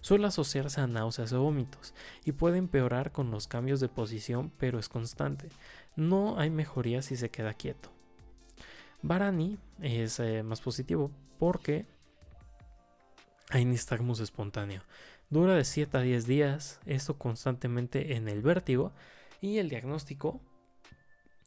Suele 0.00 0.26
asociarse 0.26 0.80
a 0.80 0.86
náuseas 0.86 1.32
o 1.32 1.42
vómitos 1.42 1.94
y 2.24 2.32
puede 2.32 2.58
empeorar 2.58 3.12
con 3.12 3.30
los 3.30 3.46
cambios 3.46 3.80
de 3.80 3.88
posición, 3.88 4.50
pero 4.58 4.78
es 4.78 4.88
constante. 4.88 5.48
No 5.96 6.38
hay 6.38 6.50
mejoría 6.50 7.02
si 7.02 7.16
se 7.16 7.30
queda 7.30 7.54
quieto. 7.54 7.90
Barani 9.02 9.58
es 9.80 10.18
eh, 10.20 10.42
más 10.42 10.60
positivo 10.60 11.10
porque 11.38 11.86
hay 13.50 13.64
nistagmus 13.64 14.20
espontáneo. 14.20 14.82
Dura 15.30 15.54
de 15.54 15.64
7 15.64 15.98
a 15.98 16.00
10 16.00 16.26
días, 16.26 16.80
esto 16.86 17.18
constantemente 17.18 18.16
en 18.16 18.28
el 18.28 18.42
vértigo 18.42 18.92
y 19.40 19.58
el 19.58 19.68
diagnóstico, 19.68 20.40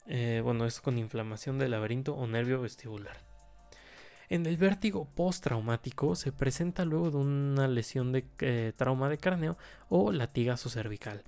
eh, 0.06 0.42
bueno, 0.44 0.66
es 0.66 0.80
con 0.82 0.98
inflamación 0.98 1.58
del 1.58 1.72
laberinto 1.72 2.16
o 2.16 2.28
nervio 2.28 2.62
vestibular. 2.62 3.31
En 4.32 4.46
el 4.46 4.56
vértigo 4.56 5.10
postraumático 5.14 6.16
se 6.16 6.32
presenta 6.32 6.86
luego 6.86 7.12
de 7.12 7.18
una 7.18 7.68
lesión 7.68 8.14
de 8.14 8.26
eh, 8.40 8.72
trauma 8.78 9.10
de 9.10 9.18
cráneo 9.18 9.58
o 9.90 10.14
latigazo 10.14 10.70
cervical. 10.70 11.26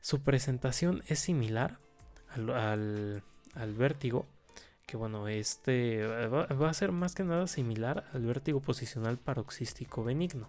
Su 0.00 0.22
presentación 0.22 1.02
es 1.06 1.18
similar 1.18 1.76
al, 2.34 3.22
vértigo, 3.76 4.24
que 4.86 4.96
bueno, 4.96 5.28
este 5.28 6.06
va, 6.06 6.46
va, 6.46 6.70
a 6.70 6.72
ser 6.72 6.92
más 6.92 7.14
que 7.14 7.24
nada 7.24 7.46
similar 7.46 8.06
al 8.14 8.24
vértigo 8.24 8.60
posicional 8.60 9.18
paroxístico 9.18 10.02
benigno 10.02 10.48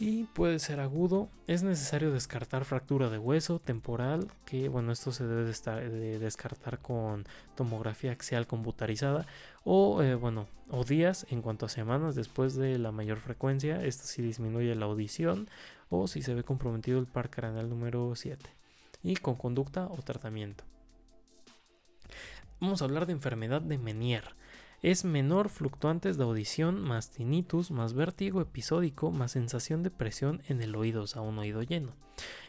y 0.00 0.24
puede 0.24 0.58
ser 0.58 0.80
agudo. 0.80 1.28
Es 1.46 1.62
necesario 1.62 2.10
descartar 2.10 2.64
fractura 2.64 3.10
de 3.10 3.18
hueso 3.18 3.58
temporal, 3.58 4.28
que 4.46 4.70
bueno, 4.70 4.92
esto 4.92 5.12
se 5.12 5.26
debe 5.26 5.44
de, 5.44 6.18
descartar 6.18 6.78
con 6.80 7.26
tomografía 7.54 8.10
axial 8.10 8.46
computarizada 8.46 9.26
o 9.62 10.02
eh, 10.02 10.14
bueno, 10.14 10.48
o 10.70 10.84
días 10.84 11.26
en 11.28 11.42
cuanto 11.42 11.66
a 11.66 11.68
semanas 11.68 12.14
después 12.14 12.54
de 12.56 12.78
la 12.78 12.92
mayor 12.92 13.18
frecuencia. 13.18 13.84
Esto 13.84 14.04
sí 14.06 14.22
disminuye 14.22 14.74
la 14.74 14.86
audición 14.86 15.50
o 15.90 16.08
si 16.08 16.22
se 16.22 16.34
ve 16.34 16.44
comprometido 16.44 16.98
el 16.98 17.06
par 17.06 17.28
craneal 17.28 17.68
número 17.68 18.14
7 18.16 18.50
y 19.02 19.16
con 19.16 19.34
conducta 19.34 19.86
o 19.86 19.98
tratamiento. 19.98 20.64
Vamos 22.58 22.80
a 22.80 22.86
hablar 22.86 23.04
de 23.04 23.12
enfermedad 23.12 23.60
de 23.60 23.76
Menier 23.76 24.24
es 24.82 25.04
menor 25.04 25.48
fluctuantes 25.48 26.16
de 26.16 26.24
audición 26.24 26.80
más 26.80 27.10
tinnitus 27.10 27.70
más 27.70 27.92
vértigo 27.92 28.40
episódico 28.40 29.10
más 29.10 29.32
sensación 29.32 29.82
de 29.82 29.90
presión 29.90 30.42
en 30.48 30.62
el 30.62 30.74
oído, 30.74 31.02
o 31.02 31.06
sea, 31.06 31.22
un 31.22 31.38
oído 31.38 31.62
lleno. 31.62 31.94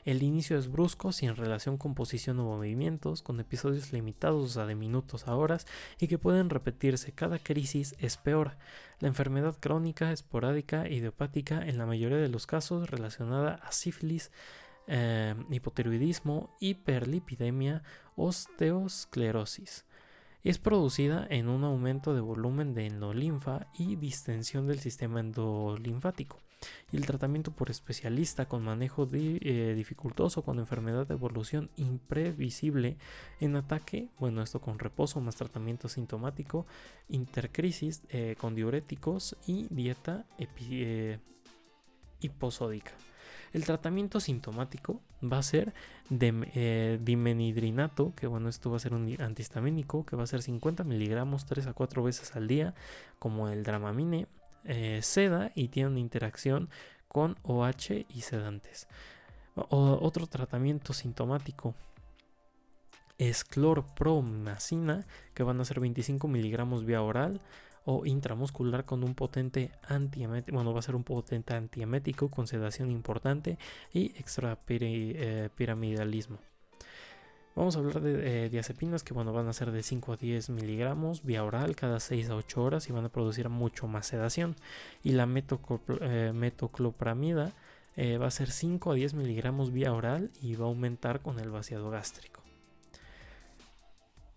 El 0.06 0.24
inicio 0.24 0.58
es 0.58 0.70
brusco, 0.70 1.12
sin 1.12 1.36
relación 1.36 1.78
con 1.78 1.96
posición 1.96 2.40
o 2.40 2.44
movimientos, 2.44 3.22
con 3.22 3.40
episodios 3.40 3.94
limitados, 3.94 4.44
o 4.44 4.54
sea, 4.54 4.66
de 4.66 4.76
minutos 4.76 5.28
a 5.28 5.36
horas, 5.36 5.66
y 6.00 6.08
que 6.08 6.18
pueden 6.18 6.50
repetirse. 6.50 7.14
Cada 7.14 7.40
crisis 7.40 7.96
es 8.00 8.18
peor. 8.18 8.58
La 9.00 9.08
enfermedad 9.08 9.58
crónica, 9.60 10.12
esporádica, 10.12 10.90
idiopática, 10.90 11.66
en 11.66 11.78
la 11.78 11.86
mayoría 11.86 12.18
de 12.18 12.30
los 12.30 12.48
casos 12.48 12.90
relacionada 12.90 13.56
a 13.56 13.72
sífilis, 13.72 14.32
eh, 14.88 15.36
hipotiroidismo, 15.50 16.56
hiperlipidemia, 16.60 17.84
osteosclerosis. 18.16 19.86
Es 20.44 20.58
producida 20.58 21.28
en 21.30 21.50
un 21.50 21.64
aumento 21.64 22.16
de 22.16 22.22
volumen 22.22 22.74
de 22.74 22.88
endolinfa 22.88 23.68
y 23.78 23.96
distensión 23.96 24.68
del 24.68 24.80
sistema 24.80 25.20
endolinfático. 25.20 26.40
Y 26.92 26.98
el 26.98 27.06
tratamiento 27.06 27.52
por 27.52 27.70
especialista 27.70 28.48
con 28.48 28.64
manejo 28.64 29.08
eh, 29.12 29.74
dificultoso 29.76 30.44
con 30.44 30.60
enfermedad 30.60 31.08
de 31.08 31.14
evolución 31.14 31.70
imprevisible 31.76 32.98
en 33.40 33.56
ataque, 33.56 34.10
bueno, 34.20 34.42
esto 34.42 34.62
con 34.62 34.80
reposo 34.80 35.22
más 35.22 35.36
tratamiento 35.36 35.90
sintomático, 35.90 36.66
intercrisis 37.08 38.02
eh, 38.10 38.36
con 38.40 38.56
diuréticos 38.56 39.38
y 39.46 39.68
dieta 39.70 40.26
eh, 40.60 41.20
hiposódica. 42.20 42.92
El 43.54 43.66
tratamiento 43.66 44.20
sintomático 44.20 45.02
va 45.22 45.38
a 45.38 45.44
ser 45.44 45.74
de, 46.10 46.50
eh, 46.56 47.00
dimenidrinato, 47.02 48.14
que 48.16 48.28
bueno, 48.28 48.48
esto 48.48 48.72
va 48.72 48.78
a 48.78 48.80
ser 48.80 48.94
un 48.94 49.16
antihistamínico, 49.22 50.06
que 50.06 50.16
va 50.16 50.24
a 50.24 50.28
ser 50.28 50.42
50 50.42 50.84
miligramos 50.84 51.46
3 51.46 51.68
a 51.68 51.74
4 51.74 52.04
veces 52.04 52.36
al 52.36 52.48
día, 52.48 52.74
como 53.20 53.50
el 53.50 53.64
dramamine, 53.64 54.28
eh, 54.64 55.00
seda 55.02 55.52
y 55.56 55.68
tiene 55.68 55.90
una 55.90 56.00
interacción 56.00 56.70
con 57.08 57.36
OH 57.44 58.06
y 58.10 58.22
sedantes. 58.22 58.88
otro 59.54 60.28
tratamiento 60.28 60.94
sintomático 60.94 61.76
es 63.18 63.44
clorpromacina, 63.44 65.06
que 65.34 65.44
van 65.44 65.60
a 65.60 65.66
ser 65.66 65.82
25 65.82 66.28
miligramos 66.28 66.86
vía 66.86 67.02
oral 67.02 67.42
o 67.86 68.06
intramuscular 68.06 68.86
con 68.86 69.04
un 69.04 69.16
potente 69.16 69.72
antiemético, 69.88 70.56
bueno, 70.56 70.74
va 70.74 70.80
a 70.80 70.84
ser 70.84 70.96
un 70.96 71.04
potente 71.04 71.54
antiemético 71.54 72.30
con 72.30 72.48
sedación 72.48 72.92
importante 72.92 73.58
y 73.94 74.14
extrapiramidalismo. 74.18 76.40
Vamos 77.54 77.76
a 77.76 77.80
hablar 77.80 78.00
de 78.00 78.46
eh, 78.46 78.50
diazepinas 78.50 79.04
que 79.04 79.14
bueno, 79.14 79.34
van 79.34 79.48
a 79.48 79.54
ser 79.54 79.72
de 79.72 79.84
5 79.84 80.14
a 80.14 80.18
10 80.18 80.52
miligramos 80.52 81.24
vía 81.24 81.44
oral 81.44 81.76
cada 81.76 82.00
6 82.00 82.30
a 82.30 82.36
8 82.36 82.64
horas 82.64 82.88
y 82.88 82.94
van 82.94 83.04
a 83.04 83.10
producir 83.10 83.50
mucho 83.50 83.88
más 83.88 84.08
sedación. 84.08 84.56
Y 85.04 85.12
la 85.12 85.26
eh, 85.26 86.32
metoclopramida 86.34 87.52
eh, 87.98 88.18
va 88.18 88.28
a 88.28 88.32
ser 88.32 88.52
5 88.52 88.92
a 88.92 88.96
10 88.96 89.16
miligramos 89.16 89.72
vía 89.72 89.92
oral 89.92 90.32
y 90.42 90.56
va 90.56 90.66
a 90.66 90.70
aumentar 90.70 91.20
con 91.20 91.40
el 91.40 91.52
vaciado 91.52 91.90
gástrico. 91.90 92.42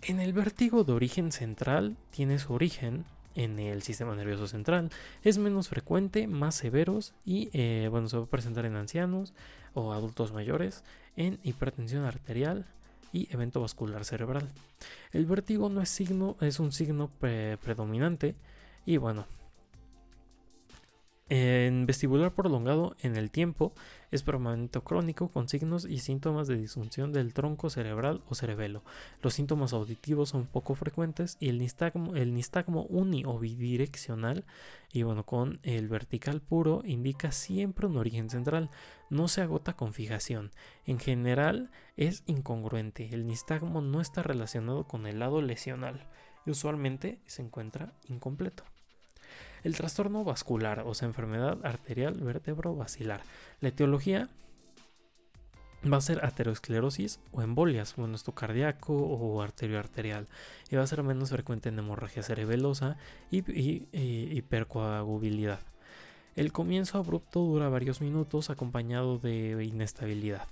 En 0.03 0.21
el 0.21 0.33
vértigo 0.33 0.83
de 0.83 0.93
origen 0.93 1.31
central 1.31 1.97
tiene 2.11 2.41
su 2.41 2.53
origen 2.53 3.05
en 3.35 3.59
el 3.59 3.83
sistema 3.83 4.15
nervioso 4.15 4.47
central. 4.47 4.91
Es 5.23 5.39
menos 5.39 5.69
frecuente, 5.69 6.27
más 6.27 6.55
severos 6.55 7.15
y 7.25 7.51
eh, 7.53 7.89
bueno, 7.91 8.09
se 8.09 8.17
va 8.17 8.25
a 8.25 8.27
presentar 8.27 8.67
en 8.67 8.77
ancianos 8.77 9.33
o 9.75 9.93
adultos 9.93 10.33
mayores, 10.33 10.85
en 11.17 11.39
hipertensión 11.43 12.05
arterial 12.05 12.67
y 13.13 13.33
evento 13.33 13.61
vascular 13.61 14.05
cerebral. 14.05 14.49
El 15.13 15.27
vértigo 15.27 15.69
no 15.69 15.81
es 15.81 15.89
signo, 15.89 16.37
es 16.41 16.61
un 16.61 16.73
signo 16.73 17.11
predominante 17.19 18.35
y 18.87 18.97
bueno, 18.97 19.27
en 21.31 21.87
vestibular 21.87 22.35
prolongado 22.35 22.97
en 23.01 23.17
el 23.17 23.31
tiempo 23.31 23.73
es 24.11 24.23
permanente 24.23 24.81
crónico 24.81 25.29
con 25.29 25.49
signos 25.49 25.87
y 25.87 25.99
síntomas 25.99 26.47
de 26.49 26.59
disfunción 26.59 27.13
del 27.13 27.33
tronco 27.33 27.71
cerebral 27.71 28.23
o 28.29 28.35
cerebelo. 28.35 28.85
Los 29.23 29.35
síntomas 29.35 29.73
auditivos 29.73 30.29
son 30.29 30.47
poco 30.47 30.75
frecuentes 30.75 31.39
y 31.41 31.49
el 31.49 31.59
nistagmo, 31.59 32.15
el 32.15 32.35
nistagmo 32.35 32.83
uni 32.85 33.25
o 33.25 33.39
bidireccional 33.39 34.45
y 34.93 35.03
bueno, 35.03 35.25
con 35.25 35.61
el 35.63 35.89
vertical 35.89 36.43
puro 36.43 36.83
indica 36.85 37.33
siempre 37.33 37.87
un 37.87 37.97
origen 37.97 38.29
central, 38.29 38.71
no 39.09 39.27
se 39.27 39.41
agota 39.41 39.73
con 39.73 39.95
fijación. 39.95 40.51
En 40.85 40.99
general 40.99 41.71
es 41.97 42.23
incongruente, 42.27 43.09
el 43.13 43.27
nistagmo 43.27 43.81
no 43.81 44.01
está 44.01 44.23
relacionado 44.23 44.87
con 44.87 45.07
el 45.07 45.21
lado 45.21 45.41
lesional 45.41 46.07
y 46.45 46.51
usualmente 46.51 47.19
se 47.27 47.43
encuentra 47.43 47.95
incompleto. 48.09 48.65
El 49.65 49.75
trastorno 49.75 50.23
vascular, 50.25 50.85
o 50.87 50.95
sea, 50.95 51.09
enfermedad 51.09 51.59
arterial 51.65 52.15
vértebro-vacilar. 52.21 53.23
La 53.61 53.71
etiología 53.71 54.29
va 55.91 55.97
a 55.97 56.03
ser 56.03 56.25
aterosclerosis 56.25 57.21
o 57.33 57.43
embolias, 57.43 57.97
bueno, 57.97 58.15
esto 58.15 58.33
cardíaco 58.33 58.95
o 58.95 59.43
arterio-arterial, 59.43 60.29
y 60.71 60.77
va 60.77 60.83
a 60.83 60.87
ser 60.87 61.03
menos 61.03 61.31
frecuente 61.31 61.71
en 61.71 61.79
hemorragia 61.79 62.23
cerebelosa 62.23 62.97
y, 63.31 63.43
hipercoagulabilidad. 64.37 65.61
El 66.37 66.53
comienzo 66.53 66.99
abrupto 66.99 67.41
dura 67.41 67.69
varios 67.69 68.01
minutos 68.01 68.51
acompañado 68.51 69.19
de 69.19 69.65
inestabilidad, 69.65 70.47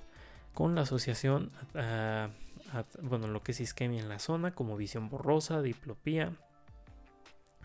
con 0.55 0.75
la 0.75 0.83
asociación 0.83 1.51
a, 1.75 2.31
bueno, 3.03 3.29
lo 3.29 3.43
que 3.43 3.53
es 3.53 3.61
isquemia 3.61 4.01
en 4.01 4.09
la 4.09 4.19
zona, 4.19 4.55
como 4.55 4.77
visión 4.77 5.09
borrosa, 5.09 5.61
diplopía, 5.61 6.33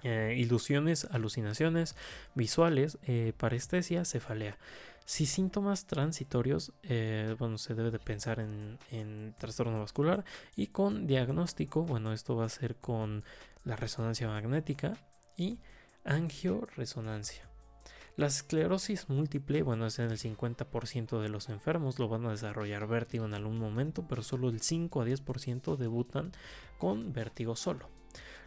eh, 0.03 0.35
ilusiones, 0.37 1.05
alucinaciones 1.11 1.95
visuales, 2.35 2.97
eh, 3.03 3.33
parestesia, 3.37 4.05
cefalea. 4.05 4.57
Si 5.05 5.25
síntomas 5.25 5.85
transitorios, 5.85 6.73
eh, 6.83 7.35
bueno, 7.39 7.57
se 7.57 7.75
debe 7.75 7.91
de 7.91 7.99
pensar 7.99 8.39
en, 8.39 9.33
trastorno 9.37 9.79
vascular 9.79 10.25
y 10.55 10.67
con 10.67 11.07
diagnóstico, 11.07 11.83
bueno, 11.83 12.11
esto 12.11 12.35
va 12.35 12.45
a 12.45 12.49
ser 12.49 12.75
con 12.75 13.23
la 13.63 13.77
resonancia 13.77 14.27
magnética 14.27 14.97
y 15.37 15.59
angioresonancia. 16.03 17.47
La 18.17 18.27
esclerosis 18.27 19.09
múltiple, 19.09 19.61
bueno, 19.63 19.85
es 19.87 19.97
en 19.99 20.11
el 20.11 20.17
50% 20.17 21.21
de 21.21 21.29
los 21.29 21.49
enfermos, 21.49 21.99
lo 21.99 22.09
van 22.09 22.25
a 22.25 22.31
desarrollar 22.31 22.85
vértigo 22.87 23.25
en 23.25 23.33
algún 23.33 23.59
momento, 23.59 24.05
pero 24.09 24.23
solo 24.23 24.49
el 24.49 24.59
5 24.59 25.01
a 25.01 25.05
10% 25.05 25.77
debutan 25.77 26.33
con 26.79 27.13
vértigo 27.13 27.55
solo. 27.55 27.89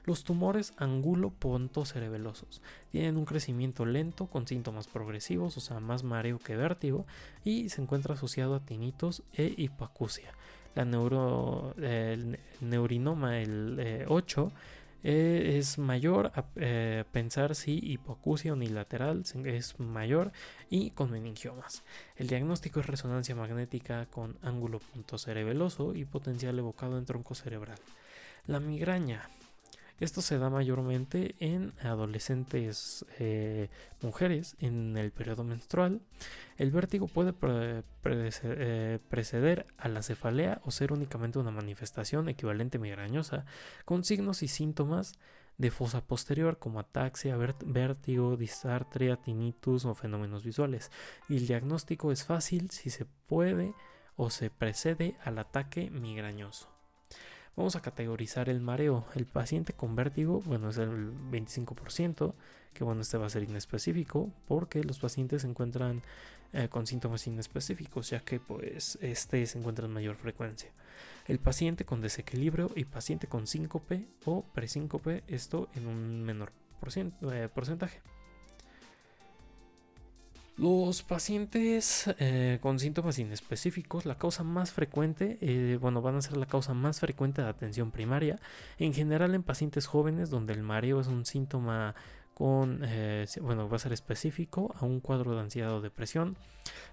Los 0.04 0.25
tumores 0.25 0.73
angulo-pontocerebelosos 0.76 2.62
tienen 2.90 3.16
un 3.16 3.25
crecimiento 3.25 3.85
lento 3.85 4.26
con 4.26 4.47
síntomas 4.47 4.88
progresivos, 4.88 5.57
o 5.57 5.61
sea, 5.61 5.80
más 5.80 6.04
mareo 6.04 6.38
que 6.38 6.57
vértigo, 6.57 7.07
y 7.45 7.69
se 7.69 7.83
encuentra 7.83 8.14
asociado 8.14 8.54
a 8.54 8.61
tinitos 8.61 9.23
e 9.35 9.54
hipoacusia. 9.57 10.33
La 10.75 10.83
el 10.83 12.38
neurinoma, 12.61 13.40
el 13.40 14.07
8, 14.09 14.52
eh, 14.54 14.57
eh, 15.02 15.59
es 15.59 15.78
mayor 15.78 16.30
a 16.35 16.45
eh, 16.57 17.04
pensar 17.11 17.54
si 17.54 17.78
hipoacusia 17.83 18.52
unilateral 18.52 19.25
es 19.44 19.81
mayor 19.81 20.33
y 20.68 20.90
con 20.90 21.11
meningiomas. 21.11 21.83
El 22.16 22.29
diagnóstico 22.29 22.81
es 22.81 22.87
resonancia 22.87 23.35
magnética 23.35 24.07
con 24.07 24.37
ángulo 24.42 24.79
pontocerebeloso 24.79 25.94
y 25.94 26.05
potencial 26.05 26.59
evocado 26.59 26.98
en 26.98 27.07
tronco 27.07 27.35
cerebral. 27.35 27.79
La 28.46 28.61
migraña 28.61 29.29
esto 30.00 30.22
se 30.22 30.38
da 30.38 30.48
mayormente 30.48 31.36
en 31.40 31.74
adolescentes 31.82 33.04
eh, 33.18 33.68
mujeres 34.00 34.56
en 34.58 34.96
el 34.96 35.12
periodo 35.12 35.44
menstrual. 35.44 36.00
El 36.56 36.70
vértigo 36.70 37.06
puede 37.06 37.34
eh, 38.02 38.98
preceder 39.08 39.66
a 39.76 39.88
la 39.88 40.02
cefalea 40.02 40.60
o 40.64 40.70
ser 40.70 40.92
únicamente 40.92 41.38
una 41.38 41.50
manifestación 41.50 42.28
equivalente 42.28 42.78
migrañosa 42.78 43.44
con 43.84 44.02
signos 44.04 44.42
y 44.42 44.48
síntomas 44.48 45.12
de 45.58 45.70
fosa 45.70 46.00
posterior 46.00 46.58
como 46.58 46.80
ataxia, 46.80 47.36
vértigo, 47.36 48.38
disartria, 48.38 49.16
tinnitus 49.16 49.84
o 49.84 49.94
fenómenos 49.94 50.42
visuales. 50.42 50.90
Y 51.28 51.36
el 51.36 51.46
diagnóstico 51.46 52.10
es 52.10 52.24
fácil 52.24 52.70
si 52.70 52.88
se 52.88 53.04
puede 53.04 53.74
o 54.16 54.30
se 54.30 54.48
precede 54.48 55.18
al 55.22 55.38
ataque 55.38 55.90
migrañoso. 55.90 56.80
Vamos 57.56 57.76
a 57.76 57.82
categorizar 57.82 58.48
el 58.48 58.60
mareo. 58.60 59.04
El 59.14 59.26
paciente 59.26 59.72
con 59.72 59.96
vértigo, 59.96 60.40
bueno, 60.40 60.70
es 60.70 60.78
el 60.78 61.12
25%, 61.30 62.34
que 62.72 62.84
bueno, 62.84 63.02
este 63.02 63.18
va 63.18 63.26
a 63.26 63.30
ser 63.30 63.42
inespecífico 63.42 64.30
porque 64.46 64.84
los 64.84 64.98
pacientes 64.98 65.42
se 65.42 65.48
encuentran 65.48 66.02
eh, 66.52 66.68
con 66.68 66.86
síntomas 66.86 67.26
inespecíficos, 67.26 68.10
ya 68.10 68.20
que 68.20 68.40
pues 68.40 68.98
este 69.00 69.44
se 69.46 69.58
encuentra 69.58 69.86
en 69.86 69.92
mayor 69.92 70.16
frecuencia. 70.16 70.70
El 71.26 71.38
paciente 71.38 71.84
con 71.84 72.00
desequilibrio 72.00 72.70
y 72.74 72.84
paciente 72.84 73.26
con 73.26 73.46
síncope 73.46 74.06
o 74.24 74.42
presíncope, 74.42 75.22
esto 75.28 75.68
en 75.74 75.86
un 75.86 76.22
menor 76.22 76.52
eh, 76.96 77.48
porcentaje. 77.54 78.00
Los 80.61 81.03
pacientes 81.03 82.05
eh, 82.18 82.59
con 82.61 82.79
síntomas 82.79 83.18
inespecíficos, 83.18 84.05
la 84.05 84.18
causa 84.18 84.44
más 84.44 84.73
frecuente, 84.73 85.38
eh, 85.40 85.79
bueno, 85.81 86.03
van 86.03 86.16
a 86.16 86.20
ser 86.20 86.37
la 86.37 86.44
causa 86.44 86.75
más 86.75 87.01
frecuente 87.01 87.40
de 87.40 87.49
atención 87.49 87.90
primaria, 87.90 88.38
en 88.77 88.92
general 88.92 89.35
en 89.35 89.42
pacientes 89.42 89.87
jóvenes 89.87 90.29
donde 90.29 90.53
el 90.53 90.62
mareo 90.62 91.01
es 91.01 91.07
un 91.07 91.25
síntoma 91.25 91.94
con, 92.35 92.83
eh, 92.85 93.25
bueno, 93.40 93.70
va 93.70 93.77
a 93.77 93.79
ser 93.79 93.94
específico 93.94 94.75
a 94.79 94.85
un 94.85 95.01
cuadro 95.01 95.35
de 95.35 95.40
ansiedad 95.40 95.73
o 95.73 95.81
depresión. 95.81 96.37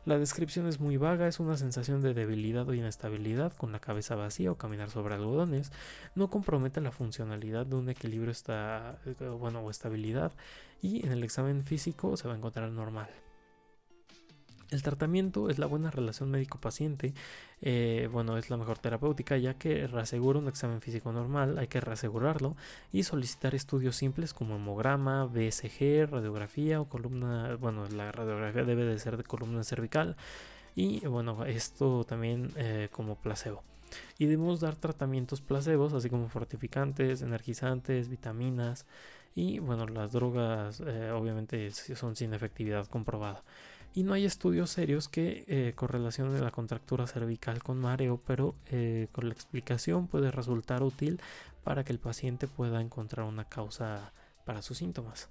La 0.06 0.18
descripción 0.18 0.66
es 0.68 0.80
muy 0.80 0.96
vaga, 0.96 1.28
es 1.28 1.42
una 1.42 1.58
sensación 1.58 2.02
de 2.02 2.14
debilidad 2.14 2.70
o 2.70 2.74
inestabilidad 2.74 3.52
con 3.52 3.74
la 3.74 3.80
cabeza 3.80 4.16
vacía 4.16 4.50
o 4.50 4.56
caminar 4.56 4.92
sobre 4.92 5.16
algodones. 5.16 5.74
No 6.16 6.30
compromete 6.30 6.80
la 6.80 6.94
funcionalidad 6.94 7.66
de 7.66 7.76
un 7.76 7.90
equilibrio 7.90 8.32
esta, 8.32 9.02
bueno, 9.38 9.60
o 9.60 9.70
estabilidad 9.70 10.32
y 10.82 11.06
en 11.06 11.12
el 11.12 11.26
examen 11.26 11.66
físico 11.66 12.16
se 12.16 12.30
va 12.30 12.34
a 12.34 12.38
encontrar 12.38 12.72
normal. 12.72 13.10
El 14.70 14.84
tratamiento 14.84 15.50
es 15.50 15.60
la 15.60 15.66
buena 15.66 15.92
relación 15.92 16.30
médico-paciente, 16.30 17.14
eh, 17.62 18.10
bueno, 18.12 18.38
es 18.38 18.50
la 18.50 18.58
mejor 18.58 18.78
terapéutica 18.80 19.38
ya 19.38 19.54
que 19.54 19.88
reasegura 19.88 20.40
un 20.40 20.50
examen 20.50 20.82
físico 20.82 21.14
normal, 21.14 21.58
hay 21.58 21.68
que 21.68 21.80
reasegurarlo 21.80 22.58
y 22.92 23.04
solicitar 23.04 23.56
estudios 23.56 23.96
simples 23.96 24.34
como 24.34 24.58
hemograma, 24.58 25.24
BSG, 25.24 26.10
radiografía 26.12 26.82
o 26.82 26.90
columna, 26.90 27.56
bueno, 27.56 27.88
la 27.88 28.12
radiografía 28.12 28.66
debe 28.66 28.84
de 28.84 29.00
ser 29.00 29.16
de 29.16 29.24
columna 29.24 29.64
cervical 29.64 30.18
y 30.76 31.00
bueno, 31.08 31.46
esto 31.46 32.04
también 32.04 32.52
eh, 32.58 32.90
como 32.92 33.16
placebo. 33.16 33.64
Y 34.18 34.26
debemos 34.26 34.60
dar 34.60 34.76
tratamientos 34.76 35.40
placebos, 35.40 35.94
así 35.94 36.10
como 36.10 36.28
fortificantes, 36.28 37.22
energizantes, 37.22 38.10
vitaminas 38.10 38.86
y 39.34 39.60
bueno, 39.60 39.88
las 39.88 40.12
drogas 40.12 40.82
eh, 40.86 41.12
obviamente 41.12 41.72
son 41.72 42.18
sin 42.18 42.34
efectividad 42.34 42.86
comprobada 42.88 43.44
y 43.94 44.04
no 44.04 44.14
hay 44.14 44.26
estudios 44.26 44.70
serios 44.70 45.08
que 45.08 45.44
eh, 45.48 45.74
correlacionen 45.76 46.44
la 46.44 46.52
contractura 46.52 47.08
cervical 47.08 47.64
con 47.64 47.80
mareo, 47.80 48.22
pero 48.26 48.56
eh, 48.68 49.08
con 49.12 49.28
la 49.28 49.34
explicación 49.34 50.08
puede 50.08 50.32
resultar 50.32 50.84
útil 50.84 51.20
para 51.64 51.84
que 51.84 51.94
el 51.94 52.00
paciente 52.00 52.48
pueda 52.48 52.82
encontrar 52.82 53.26
una 53.26 53.46
causa 53.46 54.14
para 54.46 54.62
sus 54.62 54.78
síntomas. 54.78 55.30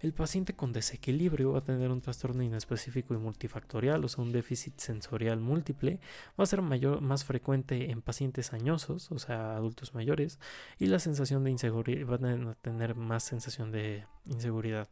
El 0.00 0.12
paciente 0.12 0.54
con 0.54 0.72
desequilibrio 0.72 1.52
va 1.52 1.60
a 1.60 1.64
tener 1.64 1.90
un 1.90 2.02
trastorno 2.02 2.42
inespecífico 2.42 3.14
y 3.14 3.16
multifactorial, 3.16 4.04
o 4.04 4.08
sea, 4.08 4.22
un 4.22 4.30
déficit 4.30 4.78
sensorial 4.78 5.40
múltiple, 5.40 6.00
va 6.38 6.44
a 6.44 6.46
ser 6.46 6.60
mayor, 6.60 7.00
más 7.00 7.24
frecuente 7.24 7.90
en 7.90 8.02
pacientes 8.02 8.52
añosos, 8.52 9.10
o 9.10 9.18
sea, 9.18 9.56
adultos 9.56 9.94
mayores, 9.94 10.38
y 10.78 10.86
la 10.86 10.98
sensación 10.98 11.44
de 11.44 11.50
inseguridad, 11.50 12.06
van 12.06 12.48
a 12.48 12.54
tener 12.54 12.94
más 12.94 13.22
sensación 13.22 13.72
de 13.72 14.04
inseguridad 14.26 14.88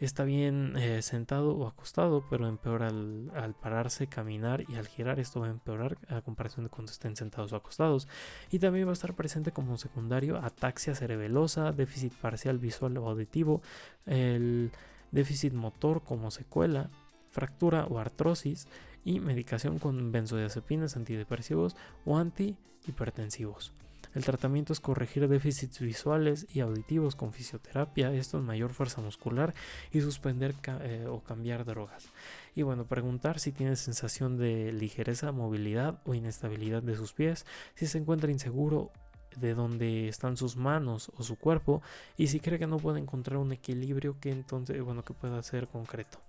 está 0.00 0.24
bien 0.24 0.76
eh, 0.76 1.02
sentado 1.02 1.56
o 1.56 1.66
acostado, 1.66 2.24
pero 2.28 2.48
empeora 2.48 2.88
al, 2.88 3.54
pararse, 3.60 4.06
caminar 4.06 4.64
y 4.68 4.76
al 4.76 4.88
girar. 4.88 5.20
Esto 5.20 5.40
va 5.40 5.46
a 5.46 5.50
empeorar 5.50 5.96
a 6.08 6.20
comparación 6.22 6.64
de 6.64 6.70
cuando 6.70 6.92
estén 6.92 7.16
sentados 7.16 7.52
o 7.52 7.56
acostados. 7.56 8.08
Y 8.50 8.58
también 8.58 8.86
va 8.86 8.90
a 8.90 8.94
estar 8.94 9.14
presente 9.14 9.52
como 9.52 9.78
secundario 9.78 10.38
ataxia 10.38 10.94
cerebelosa, 10.94 11.72
déficit 11.72 12.12
parcial 12.14 12.58
visual 12.58 12.96
o 12.98 13.08
auditivo, 13.08 13.62
el 14.06 14.72
déficit 15.10 15.52
motor 15.52 16.02
como 16.02 16.30
secuela, 16.30 16.90
fractura 17.30 17.86
o 17.86 17.98
artrosis 17.98 18.66
y 19.04 19.20
medicación 19.20 19.78
con 19.78 20.12
benzodiazepinas, 20.12 20.96
antidepresivos 20.96 21.76
o 22.04 22.16
antihipertensivos. 22.18 23.72
El 24.14 24.24
tratamiento 24.24 24.72
es 24.72 24.80
corregir 24.80 25.26
déficits 25.28 25.80
visuales 25.80 26.46
y 26.52 26.60
auditivos 26.60 27.16
con 27.16 27.32
fisioterapia, 27.32 28.12
esto 28.12 28.38
es 28.38 28.44
mayor 28.44 28.72
fuerza 28.72 29.00
muscular 29.00 29.54
y 29.92 30.00
suspender 30.00 30.54
eh, 30.82 31.06
o 31.08 31.20
cambiar 31.20 31.64
drogas. 31.64 32.06
Y 32.54 32.62
bueno, 32.62 32.86
preguntar 32.86 33.40
si 33.40 33.50
tiene 33.50 33.74
sensación 33.74 34.38
de 34.38 34.72
ligereza, 34.72 35.32
movilidad 35.32 36.00
o 36.04 36.14
inestabilidad 36.14 36.82
de 36.82 36.94
sus 36.94 37.12
pies, 37.12 37.44
si 37.74 37.88
se 37.88 37.98
encuentra 37.98 38.30
inseguro 38.30 38.92
de 39.36 39.54
dónde 39.54 40.06
están 40.06 40.36
sus 40.36 40.56
manos 40.56 41.10
o 41.16 41.24
su 41.24 41.36
cuerpo 41.36 41.82
y 42.16 42.28
si 42.28 42.38
cree 42.38 42.60
que 42.60 42.68
no 42.68 42.76
puede 42.76 43.00
encontrar 43.00 43.38
un 43.38 43.52
equilibrio 43.52 44.20
que 44.20 44.30
entonces, 44.30 44.80
bueno, 44.82 45.04
que 45.04 45.12
pueda 45.12 45.42
ser 45.42 45.66
concreto. 45.66 46.20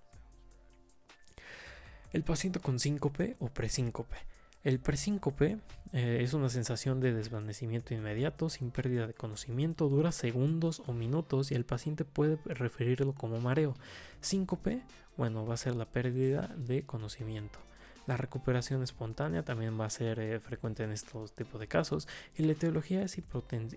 El 2.12 2.24
paciente 2.24 2.60
con 2.60 2.80
síncope 2.80 3.36
o 3.40 3.50
presíncope. 3.50 4.18
El 4.66 4.80
presíncope 4.80 5.60
eh, 5.94 6.22
es 6.22 6.34
una 6.34 6.50
sensación 6.50 7.00
de 7.00 7.14
desvanecimiento 7.14 7.94
inmediato 7.94 8.50
sin 8.50 8.72
pérdida 8.72 9.06
de 9.06 9.14
conocimiento, 9.14 9.90
dura 9.90 10.12
segundos 10.12 10.82
o 10.88 10.94
minutos 10.94 11.52
y 11.52 11.54
el 11.54 11.66
paciente 11.66 12.04
puede 12.04 12.40
referirlo 12.46 13.14
como 13.14 13.40
mareo. 13.40 13.76
Síncope, 14.22 14.82
bueno, 15.18 15.46
va 15.46 15.54
a 15.54 15.58
ser 15.58 15.76
la 15.76 15.86
pérdida 15.86 16.52
de 16.58 16.84
conocimiento. 16.84 17.60
La 18.08 18.18
recuperación 18.18 18.82
espontánea 18.82 19.44
también 19.46 19.80
va 19.80 19.86
a 19.86 19.92
ser 19.92 20.20
eh, 20.20 20.40
frecuente 20.40 20.84
en 20.84 20.92
estos 20.92 21.34
tipos 21.36 21.60
de 21.60 21.68
casos 21.68 22.08
y 22.36 22.42
la 22.42 22.54
etiología 22.54 23.04
es 23.04 23.20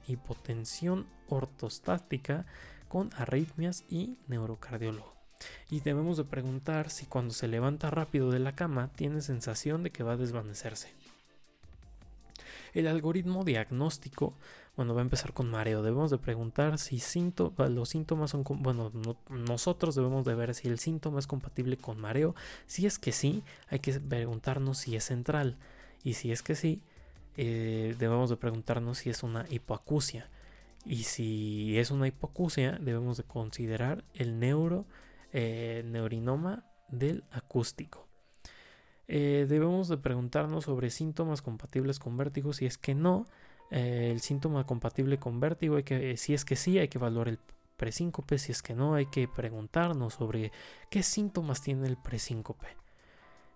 hipotensión 0.07 1.07
ortostática 1.29 2.47
con 2.89 3.11
arritmias 3.19 3.85
y 3.91 4.17
neurocardiólogo. 4.27 5.18
Y 5.71 5.81
debemos 5.81 6.17
de 6.17 6.25
preguntar 6.25 6.91
si 6.91 7.07
cuando 7.07 7.35
se 7.35 7.49
levanta 7.49 7.91
rápido 7.91 8.31
de 8.31 8.39
la 8.39 8.55
cama 8.55 8.91
tiene 8.97 9.21
sensación 9.21 9.83
de 9.83 9.91
que 9.91 10.03
va 10.03 10.13
a 10.13 10.17
desvanecerse. 10.17 10.89
El 12.75 12.87
algoritmo 12.87 13.45
diagnóstico, 13.45 14.35
bueno, 14.77 14.95
va 14.95 15.01
a 15.01 15.03
empezar 15.03 15.33
con 15.33 15.51
mareo. 15.51 15.83
Debemos 15.83 16.11
de 16.11 16.19
preguntar 16.19 16.79
si 16.79 17.03
los 17.57 17.89
síntomas 17.89 18.31
son, 18.31 18.45
bueno, 18.45 18.93
nosotros 19.31 19.95
debemos 19.95 20.25
de 20.25 20.35
ver 20.35 20.55
si 20.55 20.69
el 20.69 20.79
síntoma 20.79 21.19
es 21.19 21.27
compatible 21.27 21.77
con 21.77 22.01
mareo. 22.01 22.35
Si 22.67 22.87
es 22.87 22.99
que 22.99 23.13
sí, 23.13 23.43
hay 23.69 23.81
que 23.81 23.93
preguntarnos 23.99 24.79
si 24.79 24.97
es 24.97 25.05
central. 25.05 25.57
Y 26.05 26.15
si 26.15 26.31
es 26.31 26.43
que 26.43 26.55
sí, 26.55 26.83
eh, 27.37 27.97
debemos 27.99 28.31
de 28.31 28.37
preguntarnos 28.37 28.99
si 28.99 29.11
es 29.11 29.23
una 29.23 29.47
hipoacusia. 29.49 30.29
Y 30.85 31.05
si 31.05 31.79
es 31.79 31.91
una 31.91 32.07
hipoacusia, 32.07 32.79
debemos 32.81 33.17
de 33.17 33.25
considerar 33.25 34.05
el 34.15 34.39
neuro, 34.39 34.87
eh, 35.33 35.83
neurinoma 35.87 36.65
del 36.89 37.25
acústico. 37.31 38.09
Eh, 39.07 39.47
debemos 39.49 39.89
de 39.89 39.97
preguntarnos 39.97 40.65
sobre 40.65 40.91
síntomas 40.91 41.43
compatibles 41.43 41.99
con 41.99 42.17
vértigo. 42.17 42.53
Si 42.53 42.67
es 42.67 42.77
que 42.77 42.95
no, 42.95 43.27
eh, 43.71 44.11
el 44.13 44.21
síntoma 44.21 44.67
compatible 44.67 45.19
con 45.19 45.41
vértigo, 45.41 45.77
hay 45.77 45.83
que, 45.83 46.17
si 46.17 46.35
es 46.35 46.45
que 46.45 46.57
sí, 46.57 46.79
hay 46.79 46.89
que 46.89 46.99
evaluar 46.99 47.29
el 47.29 47.39
presíncope. 47.77 48.39
Si 48.39 48.53
es 48.53 48.63
que 48.63 48.75
no, 48.75 48.95
hay 48.95 49.07
que 49.07 49.27
preguntarnos 49.27 50.15
sobre 50.15 50.53
qué 50.91 51.03
síntomas 51.03 51.63
tiene 51.63 51.87
el 51.87 51.97
presíncope. 51.97 52.67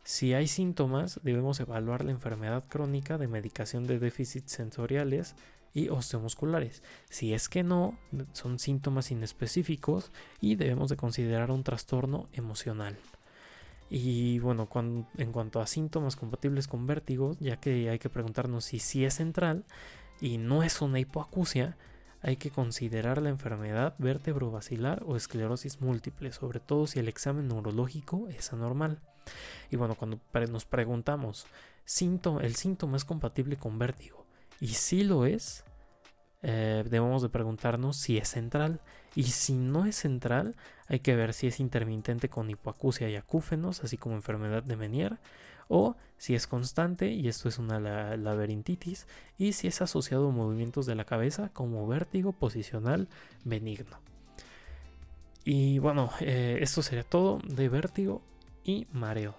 Si 0.04 0.34
hay 0.34 0.48
síntomas, 0.48 1.20
debemos 1.22 1.60
evaluar 1.60 2.04
la 2.04 2.10
enfermedad 2.10 2.64
crónica 2.68 3.18
de 3.18 3.28
medicación 3.28 3.86
de 3.86 3.98
déficits 3.98 4.52
sensoriales 4.52 5.36
y 5.74 5.88
osteomusculares. 5.88 6.82
Si 7.08 7.34
es 7.34 7.48
que 7.48 7.62
no, 7.62 7.98
son 8.32 8.58
síntomas 8.58 9.10
inespecíficos 9.10 10.10
y 10.40 10.56
debemos 10.56 10.90
de 10.90 10.96
considerar 10.96 11.50
un 11.50 11.64
trastorno 11.64 12.28
emocional. 12.32 12.96
Y 13.90 14.38
bueno, 14.38 14.68
en 15.18 15.32
cuanto 15.32 15.60
a 15.60 15.66
síntomas 15.66 16.16
compatibles 16.16 16.66
con 16.66 16.86
vértigo, 16.86 17.36
ya 17.40 17.58
que 17.58 17.90
hay 17.90 17.98
que 17.98 18.08
preguntarnos 18.08 18.64
si 18.64 18.78
sí 18.78 19.04
es 19.04 19.14
central 19.14 19.64
y 20.20 20.38
no 20.38 20.62
es 20.62 20.80
una 20.80 20.98
hipoacusia, 20.98 21.76
hay 22.22 22.36
que 22.36 22.50
considerar 22.50 23.20
la 23.20 23.28
enfermedad 23.28 23.94
vértebro-vacilar 23.98 25.02
o 25.04 25.16
esclerosis 25.16 25.80
múltiple, 25.80 26.32
sobre 26.32 26.60
todo 26.60 26.86
si 26.86 27.00
el 27.00 27.08
examen 27.08 27.48
neurológico 27.48 28.28
es 28.28 28.52
anormal. 28.52 29.00
Y 29.70 29.76
bueno, 29.76 29.94
cuando 29.96 30.20
nos 30.48 30.64
preguntamos, 30.64 31.46
¿el 32.40 32.54
síntoma 32.54 32.96
es 32.96 33.04
compatible 33.04 33.56
con 33.56 33.78
vértigo? 33.78 34.21
Y 34.62 34.68
si 34.68 35.02
lo 35.02 35.26
es, 35.26 35.64
eh, 36.42 36.84
debemos 36.88 37.20
de 37.20 37.28
preguntarnos 37.28 37.96
si 37.96 38.16
es 38.16 38.28
central. 38.28 38.80
Y 39.16 39.24
si 39.24 39.54
no 39.54 39.86
es 39.86 39.96
central, 39.96 40.54
hay 40.86 41.00
que 41.00 41.16
ver 41.16 41.34
si 41.34 41.48
es 41.48 41.58
intermitente 41.58 42.28
con 42.28 42.48
hipoacusia 42.48 43.10
y 43.10 43.16
acúfenos, 43.16 43.82
así 43.82 43.96
como 43.96 44.14
enfermedad 44.14 44.62
de 44.62 44.76
Menier, 44.76 45.18
o 45.66 45.96
si 46.16 46.36
es 46.36 46.46
constante, 46.46 47.10
y 47.10 47.26
esto 47.26 47.48
es 47.48 47.58
una 47.58 47.80
laberintitis, 48.16 49.08
y 49.36 49.52
si 49.54 49.66
es 49.66 49.82
asociado 49.82 50.28
a 50.28 50.30
movimientos 50.30 50.86
de 50.86 50.94
la 50.94 51.06
cabeza 51.06 51.48
como 51.52 51.88
vértigo 51.88 52.30
posicional 52.30 53.08
benigno. 53.44 53.98
Y 55.44 55.80
bueno, 55.80 56.12
eh, 56.20 56.58
esto 56.60 56.82
sería 56.82 57.02
todo 57.02 57.40
de 57.44 57.68
vértigo 57.68 58.22
y 58.62 58.86
mareo. 58.92 59.34